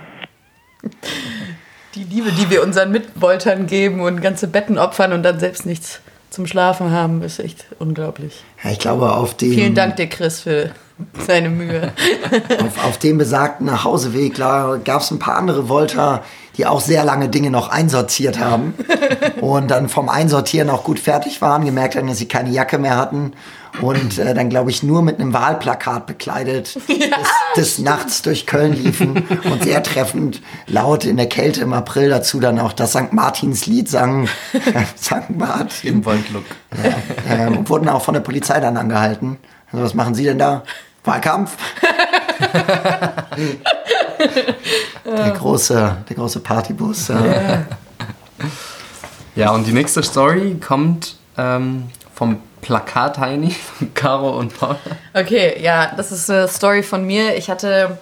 Die 1.95 2.03
Liebe, 2.03 2.31
die 2.31 2.49
wir 2.49 2.61
unseren 2.61 2.91
Mitvoltern 2.91 3.65
geben 3.67 4.01
und 4.01 4.21
ganze 4.21 4.47
Betten 4.47 4.77
opfern 4.77 5.13
und 5.13 5.23
dann 5.23 5.39
selbst 5.39 5.65
nichts 5.65 6.01
zum 6.29 6.45
Schlafen 6.45 6.91
haben, 6.91 7.23
ist 7.23 7.39
echt 7.39 7.65
unglaublich. 7.79 8.43
Ja, 8.63 8.71
ich 8.71 8.79
glaube, 8.79 9.11
auf 9.13 9.35
dem. 9.35 9.53
Vielen 9.53 9.75
Dank 9.75 9.95
dir, 9.95 10.07
Chris, 10.07 10.41
für 10.41 10.71
seine 11.25 11.49
Mühe. 11.49 11.93
auf, 12.59 12.85
auf 12.85 12.97
dem 12.97 13.17
besagten 13.17 13.65
Nachhauseweg 13.65 14.35
gab 14.35 15.01
es 15.01 15.11
ein 15.11 15.19
paar 15.19 15.37
andere 15.37 15.67
Volter, 15.67 16.23
die 16.59 16.65
auch 16.65 16.81
sehr 16.81 17.05
lange 17.05 17.29
Dinge 17.29 17.51
noch 17.51 17.69
einsortiert 17.69 18.37
haben 18.37 18.73
und 19.41 19.71
dann 19.71 19.87
vom 19.87 20.09
Einsortieren 20.09 20.69
auch 20.69 20.83
gut 20.83 20.99
fertig 20.99 21.41
waren, 21.41 21.63
gemerkt 21.63 21.95
haben, 21.95 22.07
dass 22.07 22.17
sie 22.17 22.27
keine 22.27 22.49
Jacke 22.49 22.77
mehr 22.77 22.97
hatten 22.97 23.31
und 23.79 24.19
äh, 24.19 24.33
dann, 24.33 24.49
glaube 24.49 24.69
ich, 24.69 24.83
nur 24.83 25.01
mit 25.01 25.21
einem 25.21 25.31
Wahlplakat 25.31 26.05
bekleidet 26.05 26.77
ja. 26.87 26.95
des, 27.55 27.77
des, 27.77 27.79
Nachts 27.79 28.23
durch 28.23 28.45
Köln 28.45 28.73
liefen 28.73 29.23
und 29.45 29.63
sehr 29.63 29.81
treffend 29.83 30.41
laut 30.67 31.05
in 31.05 31.15
der 31.15 31.29
Kälte 31.29 31.61
im 31.61 31.71
April 31.71 32.09
dazu 32.09 32.41
dann 32.41 32.59
auch 32.59 32.73
das 32.73 32.91
St. 32.91 33.13
Martins 33.13 33.65
Lied 33.65 33.87
sangen. 33.87 34.27
St. 35.01 35.29
Martin. 35.29 35.89
Im 35.89 36.05
Waldlook. 36.05 36.43
Ja, 36.83 37.45
äh, 37.45 37.47
und 37.47 37.69
wurden 37.69 37.87
auch 37.87 38.01
von 38.01 38.15
der 38.15 38.21
Polizei 38.21 38.59
dann 38.59 38.75
angehalten. 38.75 39.37
Also, 39.71 39.85
was 39.85 39.93
machen 39.93 40.13
Sie 40.13 40.25
denn 40.25 40.39
da? 40.39 40.63
Wahlkampf? 41.05 41.55
Der 45.05 45.31
große, 45.31 45.97
der 46.07 46.15
große 46.15 46.39
Partybus. 46.39 47.07
Ja. 47.07 47.65
ja, 49.35 49.51
und 49.51 49.65
die 49.65 49.73
nächste 49.73 50.03
Story 50.03 50.57
kommt 50.59 51.15
ähm, 51.37 51.89
vom 52.13 52.41
Plakat 52.61 53.17
Heini 53.17 53.51
von 53.77 53.93
Caro 53.93 54.37
und 54.37 54.57
Paul. 54.57 54.75
Okay, 55.13 55.61
ja, 55.61 55.93
das 55.95 56.11
ist 56.11 56.29
eine 56.29 56.47
Story 56.47 56.83
von 56.83 57.05
mir. 57.05 57.35
Ich 57.35 57.49
hatte 57.49 57.97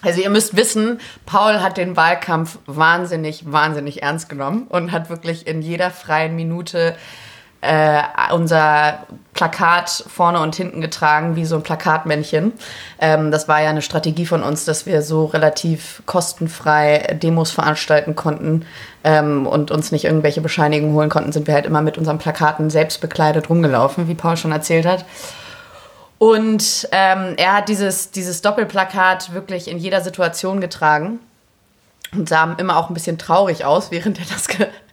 also 0.00 0.20
ihr 0.20 0.30
müsst 0.30 0.56
wissen, 0.56 1.00
Paul 1.26 1.60
hat 1.60 1.76
den 1.76 1.96
Wahlkampf 1.96 2.58
wahnsinnig, 2.66 3.50
wahnsinnig 3.50 4.02
ernst 4.02 4.28
genommen 4.28 4.66
und 4.68 4.92
hat 4.92 5.10
wirklich 5.10 5.46
in 5.46 5.60
jeder 5.60 5.90
freien 5.90 6.36
Minute 6.36 6.94
äh, 7.60 8.02
unser 8.32 9.06
Plakat 9.34 10.04
vorne 10.08 10.40
und 10.40 10.54
hinten 10.54 10.80
getragen, 10.80 11.36
wie 11.36 11.44
so 11.44 11.56
ein 11.56 11.62
Plakatmännchen. 11.62 12.52
Ähm, 13.00 13.30
das 13.30 13.48
war 13.48 13.60
ja 13.60 13.70
eine 13.70 13.82
Strategie 13.82 14.26
von 14.26 14.42
uns, 14.42 14.64
dass 14.64 14.86
wir 14.86 15.02
so 15.02 15.26
relativ 15.26 16.02
kostenfrei 16.06 17.16
Demos 17.20 17.50
veranstalten 17.50 18.14
konnten 18.14 18.64
ähm, 19.04 19.46
und 19.46 19.70
uns 19.70 19.92
nicht 19.92 20.04
irgendwelche 20.04 20.40
Bescheinigungen 20.40 20.94
holen 20.94 21.10
konnten, 21.10 21.32
sind 21.32 21.46
wir 21.46 21.54
halt 21.54 21.66
immer 21.66 21.82
mit 21.82 21.98
unseren 21.98 22.18
Plakaten 22.18 22.70
selbst 22.70 23.00
bekleidet 23.00 23.48
rumgelaufen, 23.50 24.08
wie 24.08 24.14
Paul 24.14 24.36
schon 24.36 24.52
erzählt 24.52 24.86
hat. 24.86 25.04
Und 26.18 26.88
ähm, 26.90 27.34
er 27.36 27.54
hat 27.54 27.68
dieses, 27.68 28.10
dieses 28.10 28.42
Doppelplakat 28.42 29.32
wirklich 29.34 29.68
in 29.68 29.78
jeder 29.78 30.00
Situation 30.00 30.60
getragen 30.60 31.20
und 32.12 32.28
sah 32.28 32.56
immer 32.58 32.76
auch 32.76 32.90
ein 32.90 32.94
bisschen 32.94 33.18
traurig 33.18 33.64
aus, 33.64 33.90
während 33.90 34.18
er 34.18 34.26
das 34.26 34.48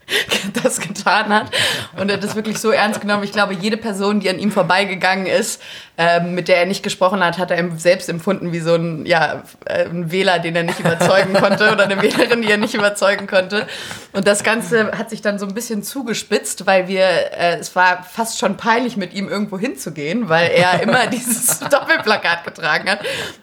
das 0.64 0.80
getan 0.80 1.30
hat. 1.30 1.52
Und 1.98 2.10
er 2.10 2.18
hat 2.18 2.24
das 2.24 2.36
wirklich 2.36 2.60
so 2.60 2.72
ernst 2.72 3.02
genommen. 3.02 3.24
Ich 3.24 3.32
glaube, 3.32 3.54
jede 3.54 3.78
Person, 3.78 4.20
die 4.20 4.30
an 4.30 4.40
ihm 4.40 4.52
vorbeigegangen 4.52 5.26
ist, 5.26 5.62
ähm, 5.98 6.36
mit 6.36 6.48
der 6.50 6.58
er 6.58 6.66
nicht 6.66 6.84
gesprochen 6.84 7.24
hat, 7.24 7.38
hat 7.38 7.52
er 7.52 7.72
selbst 7.78 8.10
empfunden 8.10 8.52
wie 8.52 8.60
so 8.60 8.76
ein, 8.76 9.06
ja, 9.06 9.44
äh, 9.66 9.86
ein 9.86 10.12
Wähler, 10.12 10.40
den 10.40 10.56
er 10.56 10.64
nicht 10.64 10.80
überzeugen 10.80 11.34
konnte 11.40 11.72
oder 11.72 11.86
eine 11.86 12.02
Wählerin, 12.02 12.42
die 12.42 12.52
er 12.52 12.58
nicht 12.58 12.74
überzeugen 12.74 13.28
konnte. 13.28 13.66
Und 14.12 14.28
das 14.28 14.44
Ganze 14.44 14.92
hat 14.98 15.10
sich 15.10 15.22
dann 15.22 15.40
so 15.40 15.46
ein 15.46 15.54
bisschen 15.54 15.84
zugespitzt, 15.84 16.66
weil 16.66 16.88
wir, 16.90 17.06
äh, 17.06 17.58
es 17.60 17.76
war 17.76 18.04
fast 18.04 18.40
schon 18.40 18.58
peinlich, 18.58 18.98
mit 18.98 19.14
ihm 19.14 19.30
irgendwo 19.30 19.58
hinzugehen, 19.58 20.28
weil 20.28 20.52
er 20.52 20.82
immer 20.84 21.08
dieses 21.08 21.60
Doppelplakat 21.70 22.44
getragen 22.44 22.90
hat. 22.90 23.00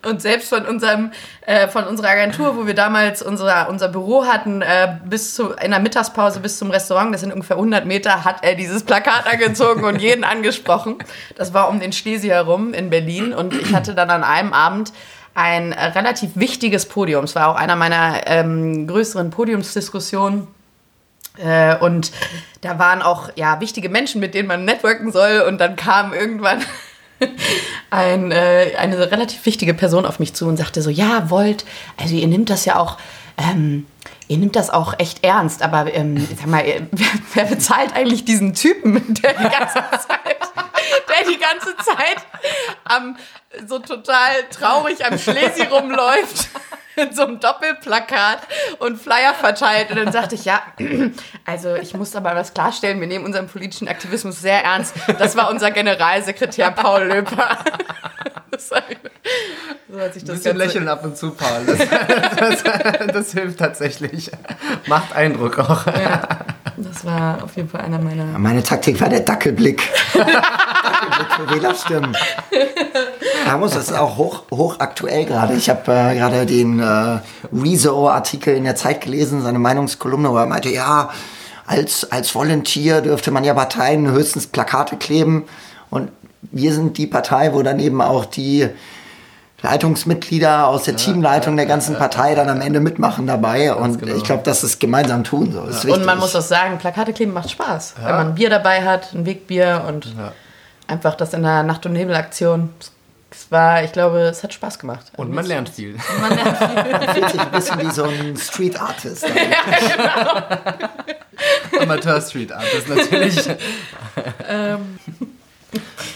Und 0.06 0.20
selbst 0.20 0.50
von 0.50 0.66
unserem, 0.66 1.12
äh, 1.46 1.68
von 1.68 1.84
unserer 1.84 2.08
Agentur, 2.08 2.56
wo 2.56 2.66
wir 2.66 2.74
damals 2.74 3.22
unser, 3.22 3.70
unser 3.70 3.88
Büro 3.88 4.26
hatten, 4.26 4.60
äh, 4.60 4.96
bis 5.06 5.34
zu, 5.34 5.52
in 5.52 5.70
der 5.70 5.80
Mittagspause 5.80 6.40
bis 6.40 6.58
zum 6.58 6.70
Restaurant, 6.70 7.14
das 7.14 7.22
sind 7.22 7.32
ungefähr 7.32 7.56
100 7.56 7.86
Meter, 7.86 8.24
hat 8.24 8.44
er 8.44 8.54
dieses 8.54 8.82
Plakat 8.82 9.26
angezogen 9.26 9.84
und 9.84 10.02
jeden 10.02 10.24
angesprochen. 10.24 10.96
Das 11.36 11.54
war 11.54 11.70
um 11.70 11.80
den 11.80 11.92
Schlesier 11.92 12.41
herum 12.44 12.74
in 12.74 12.90
Berlin 12.90 13.32
und 13.32 13.54
ich 13.54 13.72
hatte 13.72 13.94
dann 13.94 14.10
an 14.10 14.24
einem 14.24 14.52
Abend 14.52 14.92
ein 15.34 15.72
relativ 15.72 16.32
wichtiges 16.34 16.86
Podium. 16.86 17.24
Es 17.24 17.34
war 17.34 17.48
auch 17.48 17.56
einer 17.56 17.76
meiner 17.76 18.26
ähm, 18.26 18.86
größeren 18.86 19.30
Podiumsdiskussionen. 19.30 20.46
Äh, 21.38 21.76
und 21.78 22.12
da 22.60 22.78
waren 22.78 23.00
auch 23.00 23.30
ja, 23.36 23.60
wichtige 23.60 23.88
Menschen, 23.88 24.20
mit 24.20 24.34
denen 24.34 24.48
man 24.48 24.66
networken 24.66 25.10
soll. 25.10 25.42
Und 25.48 25.58
dann 25.58 25.76
kam 25.76 26.12
irgendwann 26.12 26.62
ein, 27.90 28.30
äh, 28.30 28.72
eine 28.76 29.10
relativ 29.10 29.46
wichtige 29.46 29.72
Person 29.72 30.04
auf 30.04 30.18
mich 30.18 30.34
zu 30.34 30.46
und 30.46 30.58
sagte 30.58 30.82
so, 30.82 30.90
ja, 30.90 31.30
wollt, 31.30 31.64
also 31.96 32.14
ihr 32.14 32.26
nehmt 32.26 32.50
das 32.50 32.66
ja 32.66 32.78
auch 32.78 32.98
ähm, 33.38 33.86
ihr 34.28 34.38
nehmt 34.38 34.56
das 34.56 34.70
auch 34.70 34.98
echt 34.98 35.24
ernst, 35.24 35.62
aber 35.62 35.92
ähm, 35.92 36.26
sag 36.36 36.46
mal, 36.46 36.64
wer, 36.64 37.08
wer, 37.34 37.44
bezahlt 37.44 37.94
eigentlich 37.94 38.24
diesen 38.24 38.54
Typen, 38.54 39.14
der 39.22 39.34
die 39.34 39.42
ganze 39.42 39.74
Zeit, 39.74 40.41
der 41.08 41.30
die 41.30 41.38
ganze 41.38 41.76
Zeit 41.76 42.16
am, 42.84 43.16
so 43.66 43.78
total 43.78 44.44
traurig 44.50 45.04
am 45.04 45.18
Schlesi 45.18 45.62
rumläuft? 45.62 46.48
in 46.94 47.12
so 47.14 47.22
einem 47.22 47.40
Doppelplakat 47.40 48.40
und 48.78 49.00
Flyer 49.00 49.32
verteilt. 49.32 49.90
Und 49.90 49.96
dann 49.96 50.12
sagte 50.12 50.34
ich, 50.34 50.44
ja, 50.44 50.60
also 51.46 51.74
ich 51.74 51.94
muss 51.94 52.14
aber 52.14 52.34
was 52.34 52.52
klarstellen, 52.52 53.00
wir 53.00 53.06
nehmen 53.06 53.24
unseren 53.24 53.48
politischen 53.48 53.88
Aktivismus 53.88 54.40
sehr 54.40 54.62
ernst. 54.62 54.94
Das 55.18 55.36
war 55.36 55.50
unser 55.50 55.70
Generalsekretär 55.70 56.70
Paul 56.70 57.04
Löper. 57.04 57.58
So 59.88 60.00
hat 60.00 60.14
sich 60.14 60.24
das 60.24 60.30
Ein 60.30 60.36
bisschen 60.36 60.56
lächeln 60.56 60.88
ab 60.88 61.04
und 61.04 61.16
zu, 61.16 61.32
Paul. 61.32 61.66
Das, 61.66 61.78
das, 62.36 62.62
das, 62.62 63.06
das, 63.12 63.32
hilft 63.32 63.58
tatsächlich. 63.58 64.30
Macht 64.86 65.14
Eindruck 65.14 65.58
auch. 65.58 65.86
Ja, 65.86 66.28
das 66.76 67.04
war 67.04 67.42
auf 67.42 67.56
jeden 67.56 67.68
Fall 67.68 67.82
einer 67.82 67.98
meiner... 67.98 68.24
Meine 68.38 68.62
Taktik 68.62 69.00
war 69.00 69.08
der 69.08 69.20
Dackelblick. 69.20 69.82
Dackelblick 70.14 71.32
für 71.36 71.54
Wählerstimmen. 71.54 72.16
Da 73.44 73.58
muss 73.58 73.72
das 73.72 73.90
ist 73.90 73.96
auch 73.96 74.16
hoch, 74.16 74.44
hoch 74.50 74.76
aktuell 74.78 75.24
gerade. 75.24 75.54
Ich 75.54 75.68
habe 75.68 75.92
äh, 75.92 76.14
gerade 76.14 76.46
den 76.46 76.80
äh, 76.80 77.18
Rezo-Artikel 77.52 78.56
in 78.56 78.64
der 78.64 78.76
Zeit 78.76 79.00
gelesen, 79.00 79.42
seine 79.42 79.58
Meinungskolumne, 79.58 80.30
wo 80.30 80.36
er 80.36 80.46
meinte, 80.46 80.70
ja, 80.70 81.10
als, 81.66 82.10
als 82.10 82.34
Volunteer 82.34 83.00
dürfte 83.00 83.30
man 83.30 83.44
ja 83.44 83.54
Parteien 83.54 84.10
höchstens 84.10 84.46
Plakate 84.46 84.96
kleben. 84.96 85.44
Und 85.90 86.10
wir 86.50 86.72
sind 86.72 86.98
die 86.98 87.06
Partei, 87.06 87.52
wo 87.52 87.62
dann 87.62 87.78
eben 87.78 88.00
auch 88.00 88.24
die 88.24 88.68
Leitungsmitglieder 89.62 90.66
aus 90.66 90.84
der 90.84 90.94
ja, 90.94 90.98
Teamleitung 90.98 91.56
der 91.56 91.66
ganzen 91.66 91.96
Partei 91.96 92.34
dann 92.34 92.48
am 92.48 92.60
Ende 92.60 92.80
mitmachen 92.80 93.26
dabei. 93.26 93.74
Und 93.74 94.00
genau. 94.00 94.14
ich 94.16 94.24
glaube, 94.24 94.42
dass 94.42 94.62
es 94.62 94.78
gemeinsam 94.78 95.24
tun 95.24 95.52
soll. 95.52 95.72
Ja. 95.72 95.94
Und 95.94 96.04
man 96.04 96.18
muss 96.18 96.34
auch 96.34 96.42
sagen, 96.42 96.78
Plakate 96.78 97.12
kleben 97.12 97.32
macht 97.32 97.50
Spaß. 97.50 97.94
Ja. 97.98 98.08
Wenn 98.08 98.14
man 98.16 98.26
ein 98.28 98.34
Bier 98.34 98.50
dabei 98.50 98.84
hat, 98.84 99.12
ein 99.12 99.24
Wegbier 99.24 99.84
und 99.86 100.14
einfach 100.88 101.14
das 101.14 101.32
in 101.32 101.42
der 101.42 101.62
Nacht- 101.62 101.86
und 101.86 101.92
Nebelaktion 101.92 102.70
es 103.34 103.50
war, 103.50 103.82
ich 103.82 103.92
glaube, 103.92 104.20
es 104.20 104.42
hat 104.42 104.52
Spaß 104.52 104.78
gemacht. 104.78 105.10
Und 105.16 105.32
man 105.32 105.46
lernt 105.46 105.70
viel. 105.70 105.94
Und 105.94 106.20
man 106.20 106.34
lernt 106.34 106.58
viel. 106.58 106.92
man 106.92 107.14
fühlt 107.14 107.30
sich 107.30 107.40
ein 107.40 107.50
bisschen 107.50 107.80
wie 107.80 107.90
so 107.90 108.04
ein 108.04 108.36
Street 108.36 108.80
Artist. 108.80 109.22
ja, 109.28 110.58
genau. 111.70 111.82
Amateur 111.82 112.20
Street 112.20 112.52
Artist 112.52 112.88
natürlich. 112.88 113.48
Ähm. 114.48 114.98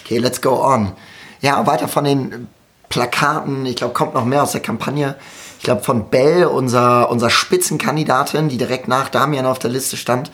Okay, 0.04 0.18
let's 0.18 0.40
go 0.40 0.62
on. 0.62 0.92
Ja, 1.40 1.66
weiter 1.66 1.88
von 1.88 2.04
den 2.04 2.48
Plakaten. 2.96 3.66
Ich 3.66 3.76
glaube, 3.76 3.92
kommt 3.92 4.14
noch 4.14 4.24
mehr 4.24 4.42
aus 4.42 4.52
der 4.52 4.62
Kampagne. 4.62 5.16
Ich 5.58 5.64
glaube, 5.64 5.82
von 5.82 6.08
Bell, 6.08 6.46
unser, 6.46 7.10
unser 7.10 7.28
Spitzenkandidatin, 7.28 8.48
die 8.48 8.56
direkt 8.56 8.88
nach 8.88 9.10
Damian 9.10 9.44
auf 9.44 9.58
der 9.58 9.70
Liste 9.70 9.98
stand, 9.98 10.30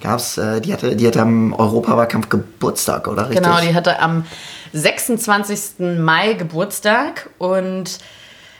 gab's, 0.00 0.38
äh, 0.38 0.62
die 0.62 0.72
hatte, 0.72 0.96
die 0.96 1.06
hatte 1.06 1.20
am 1.20 1.52
Europawahlkampf 1.52 2.30
Geburtstag, 2.30 3.06
oder? 3.06 3.28
Richtig? 3.28 3.44
Genau, 3.44 3.60
die 3.60 3.74
hatte 3.74 4.00
am 4.00 4.24
26. 4.72 5.98
Mai 5.98 6.32
Geburtstag 6.32 7.28
und 7.36 7.98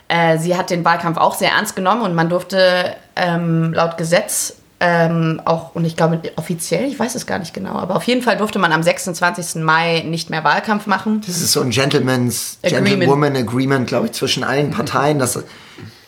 äh, 0.09 0.37
sie 0.37 0.55
hat 0.57 0.69
den 0.69 0.85
Wahlkampf 0.85 1.17
auch 1.17 1.35
sehr 1.35 1.53
ernst 1.53 1.77
genommen 1.77 2.03
und 2.03 2.15
man 2.15 2.29
durfte 2.29 2.95
ähm, 3.17 3.73
laut 3.73 3.97
Gesetz 3.97 4.57
ähm, 4.79 5.41
auch, 5.45 5.75
und 5.75 5.87
ich 5.87 5.97
glaube 5.97 6.21
offiziell, 6.37 6.85
ich 6.85 6.99
weiß 6.99 7.15
es 7.15 7.27
gar 7.27 7.39
nicht 7.39 7.55
genau, 7.55 7.77
aber 7.77 7.97
auf 7.97 8.03
jeden 8.05 8.21
Fall 8.21 8.37
durfte 8.37 8.59
man 8.59 8.73
am 8.73 8.83
26. 8.83 9.63
Mai 9.63 10.03
nicht 10.07 10.29
mehr 10.29 10.45
Wahlkampf 10.45 10.87
machen. 10.87 11.23
Das 11.27 11.37
ist 11.41 11.53
so 11.53 11.63
ein 11.63 11.71
Gentleman's, 11.71 12.59
Agreement. 12.63 12.89
Gentlewoman 12.89 13.37
Agreement, 13.37 13.87
glaube 13.87 14.07
ich, 14.07 14.13
zwischen 14.13 14.45
allen 14.45 14.71
Parteien, 14.71 15.19
dass 15.19 15.43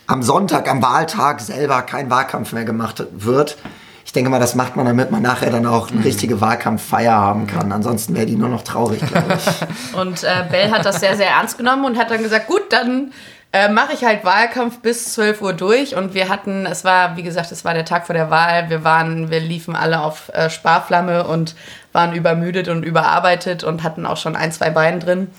am 0.06 0.22
Sonntag, 0.22 0.68
am 0.68 0.82
Wahltag 0.82 1.40
selber 1.40 1.80
kein 1.82 2.10
Wahlkampf 2.10 2.52
mehr 2.52 2.64
gemacht 2.64 3.04
wird. 3.12 3.56
ich 4.04 4.12
denke 4.12 4.30
mal, 4.30 4.40
das 4.40 4.54
macht 4.54 4.76
man, 4.76 4.84
damit 4.84 5.10
man 5.10 5.22
nachher 5.22 5.50
dann 5.50 5.64
auch 5.64 5.90
eine 5.90 6.04
richtige 6.04 6.40
Wahlkampffeier 6.40 7.14
haben 7.14 7.46
kann. 7.46 7.72
Ansonsten 7.72 8.14
wäre 8.14 8.26
die 8.26 8.36
nur 8.36 8.48
noch 8.50 8.62
traurig, 8.62 9.00
glaube 9.06 9.38
ich. 9.38 9.94
Und 9.98 10.24
äh, 10.24 10.44
Bell 10.50 10.70
hat 10.70 10.84
das 10.84 11.00
sehr, 11.00 11.16
sehr 11.16 11.28
ernst 11.28 11.56
genommen 11.56 11.84
und 11.84 11.98
hat 11.98 12.10
dann 12.10 12.22
gesagt, 12.22 12.46
gut, 12.46 12.64
dann 12.70 13.12
äh, 13.52 13.68
mache 13.68 13.94
ich 13.94 14.04
halt 14.04 14.24
Wahlkampf 14.24 14.80
bis 14.80 15.14
12 15.14 15.40
Uhr 15.40 15.52
durch. 15.52 15.94
Und 15.94 16.14
wir 16.14 16.28
hatten, 16.28 16.66
es 16.66 16.84
war, 16.84 17.16
wie 17.16 17.22
gesagt, 17.22 17.50
es 17.52 17.64
war 17.64 17.74
der 17.74 17.84
Tag 17.84 18.06
vor 18.06 18.14
der 18.14 18.30
Wahl. 18.30 18.68
Wir 18.68 18.84
waren, 18.84 19.30
wir 19.30 19.40
liefen 19.40 19.74
alle 19.74 20.00
auf 20.00 20.30
äh, 20.34 20.50
Sparflamme 20.50 21.26
und 21.26 21.54
waren 21.92 22.14
übermüdet 22.14 22.68
und 22.68 22.82
überarbeitet 22.82 23.64
und 23.64 23.82
hatten 23.82 24.06
auch 24.06 24.18
schon 24.18 24.36
ein, 24.36 24.52
zwei 24.52 24.70
Beine 24.70 24.98
drin. 24.98 25.30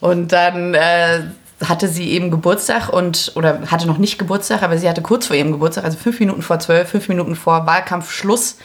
Und 0.00 0.32
dann 0.32 0.74
äh, 0.74 1.20
hatte 1.68 1.88
sie 1.88 2.10
eben 2.10 2.30
Geburtstag 2.30 2.88
und, 2.88 3.32
oder 3.34 3.60
hatte 3.70 3.86
noch 3.86 3.98
nicht 3.98 4.18
Geburtstag, 4.18 4.62
aber 4.62 4.78
sie 4.78 4.88
hatte 4.88 5.02
kurz 5.02 5.26
vor 5.26 5.36
ihrem 5.36 5.52
Geburtstag, 5.52 5.84
also 5.84 5.98
fünf 5.98 6.18
Minuten 6.18 6.42
vor 6.42 6.58
zwölf, 6.58 6.88
fünf 6.88 7.08
Minuten 7.08 7.36
vor 7.36 7.66
Wahlkampfschluss, 7.66 8.56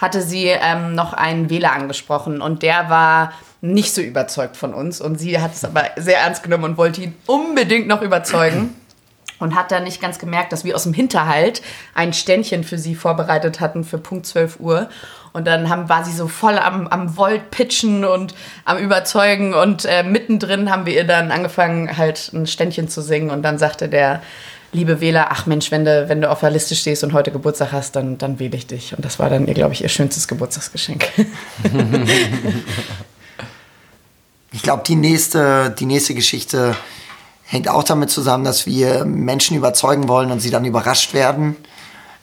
hatte 0.00 0.22
sie 0.22 0.46
ähm, 0.46 0.94
noch 0.94 1.12
einen 1.12 1.50
Wähler 1.50 1.72
angesprochen 1.72 2.40
und 2.40 2.62
der 2.62 2.88
war 2.88 3.32
nicht 3.72 3.94
so 3.94 4.00
überzeugt 4.00 4.56
von 4.56 4.74
uns 4.74 5.00
und 5.00 5.18
sie 5.18 5.40
hat 5.40 5.54
es 5.54 5.64
aber 5.64 5.84
sehr 5.96 6.18
ernst 6.18 6.42
genommen 6.42 6.64
und 6.64 6.76
wollte 6.76 7.02
ihn 7.02 7.14
unbedingt 7.26 7.86
noch 7.86 8.02
überzeugen 8.02 8.74
und 9.38 9.54
hat 9.54 9.70
dann 9.70 9.84
nicht 9.84 10.00
ganz 10.00 10.18
gemerkt, 10.18 10.52
dass 10.52 10.64
wir 10.64 10.74
aus 10.74 10.84
dem 10.84 10.94
Hinterhalt 10.94 11.62
ein 11.94 12.12
Ständchen 12.12 12.64
für 12.64 12.78
sie 12.78 12.94
vorbereitet 12.94 13.60
hatten 13.60 13.84
für 13.84 13.98
Punkt 13.98 14.26
12 14.26 14.60
Uhr. 14.60 14.88
Und 15.32 15.46
dann 15.46 15.68
haben, 15.68 15.88
war 15.88 16.04
sie 16.04 16.12
so 16.12 16.28
voll 16.28 16.58
am, 16.58 16.86
am 16.88 17.16
Volt 17.18 17.50
pitchen 17.50 18.06
und 18.06 18.34
am 18.64 18.78
Überzeugen 18.78 19.52
und 19.52 19.84
äh, 19.84 20.02
mittendrin 20.02 20.70
haben 20.70 20.86
wir 20.86 20.94
ihr 20.94 21.04
dann 21.04 21.30
angefangen, 21.30 21.98
halt 21.98 22.32
ein 22.32 22.46
Ständchen 22.46 22.88
zu 22.88 23.02
singen 23.02 23.28
und 23.28 23.42
dann 23.42 23.58
sagte 23.58 23.90
der 23.90 24.22
liebe 24.72 25.00
Wähler, 25.00 25.26
ach 25.30 25.44
Mensch, 25.44 25.70
wenn 25.70 25.84
du, 25.84 26.08
wenn 26.08 26.22
du 26.22 26.30
auf 26.30 26.40
der 26.40 26.50
Liste 26.50 26.74
stehst 26.74 27.04
und 27.04 27.12
heute 27.12 27.32
Geburtstag 27.32 27.72
hast, 27.72 27.96
dann, 27.96 28.16
dann 28.16 28.38
wähle 28.38 28.56
ich 28.56 28.66
dich. 28.66 28.96
Und 28.96 29.04
das 29.04 29.18
war 29.18 29.28
dann 29.28 29.46
ihr, 29.46 29.54
glaube 29.54 29.74
ich, 29.74 29.82
ihr 29.82 29.88
schönstes 29.90 30.26
Geburtstagsgeschenk. 30.26 31.06
ich 34.56 34.62
glaube, 34.62 34.82
die 34.86 34.94
nächste, 34.94 35.68
die 35.78 35.84
nächste 35.84 36.14
Geschichte 36.14 36.74
hängt 37.44 37.68
auch 37.68 37.84
damit 37.84 38.08
zusammen, 38.08 38.42
dass 38.42 38.64
wir 38.64 39.04
Menschen 39.04 39.54
überzeugen 39.54 40.08
wollen 40.08 40.30
und 40.30 40.40
sie 40.40 40.50
dann 40.50 40.64
überrascht 40.64 41.12
werden. 41.12 41.56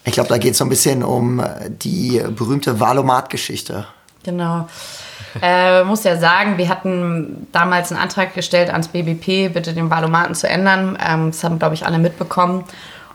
Ich 0.04 0.13
glaube, 0.13 0.30
da 0.30 0.40
geht 0.40 0.54
es 0.54 0.58
so 0.58 0.66
ein 0.66 0.70
bisschen 0.70 1.04
um 1.04 1.44
die 1.68 2.20
berühmte 2.36 2.80
Valomat-Geschichte. 2.80 3.86
Genau. 4.24 4.68
Äh, 5.44 5.84
muss 5.84 6.04
ja 6.06 6.18
sagen, 6.18 6.58
wir 6.58 6.70
hatten 6.70 7.48
damals 7.52 7.92
einen 7.92 8.02
Antrag 8.02 8.34
gestellt 8.34 8.72
ans 8.72 8.88
BBP, 8.88 9.54
bitte 9.54 9.74
den 9.74 9.92
Valomaten 9.92 10.34
zu 10.34 10.50
ändern. 10.50 10.98
Ähm, 11.08 11.30
das 11.30 11.44
haben, 11.44 11.60
glaube 11.60 11.75
ich, 11.75 11.86
alle 11.86 12.00
mitbekommen 12.00 12.63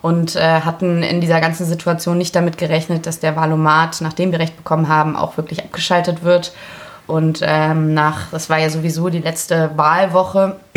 und 0.01 0.37
äh, 0.37 0.61
hatten 0.61 1.03
in 1.03 1.21
dieser 1.21 1.41
ganzen 1.41 1.67
Situation 1.67 2.19
nicht 2.19 2.37
damit 2.37 2.57
gerechnet, 2.57 3.05
dass 3.05 3.19
der 3.19 3.35
Valomat, 3.35 4.01
nachdem 4.01 4.31
wir 4.31 4.39
Recht 4.39 4.57
bekommen 4.57 4.87
haben, 4.87 5.17
auch 5.17 5.37
wirklich 5.37 5.65
abgeschaltet 5.65 6.23
wird. 6.23 6.53
Und 7.09 7.41
ähm, 7.43 7.95
nach, 7.95 8.31
das 8.31 8.51
war 8.51 8.59
ja 8.59 8.69
sowieso 8.69 9.09
die 9.09 9.21
letzte 9.21 9.71
Wahlwoche 9.77 10.57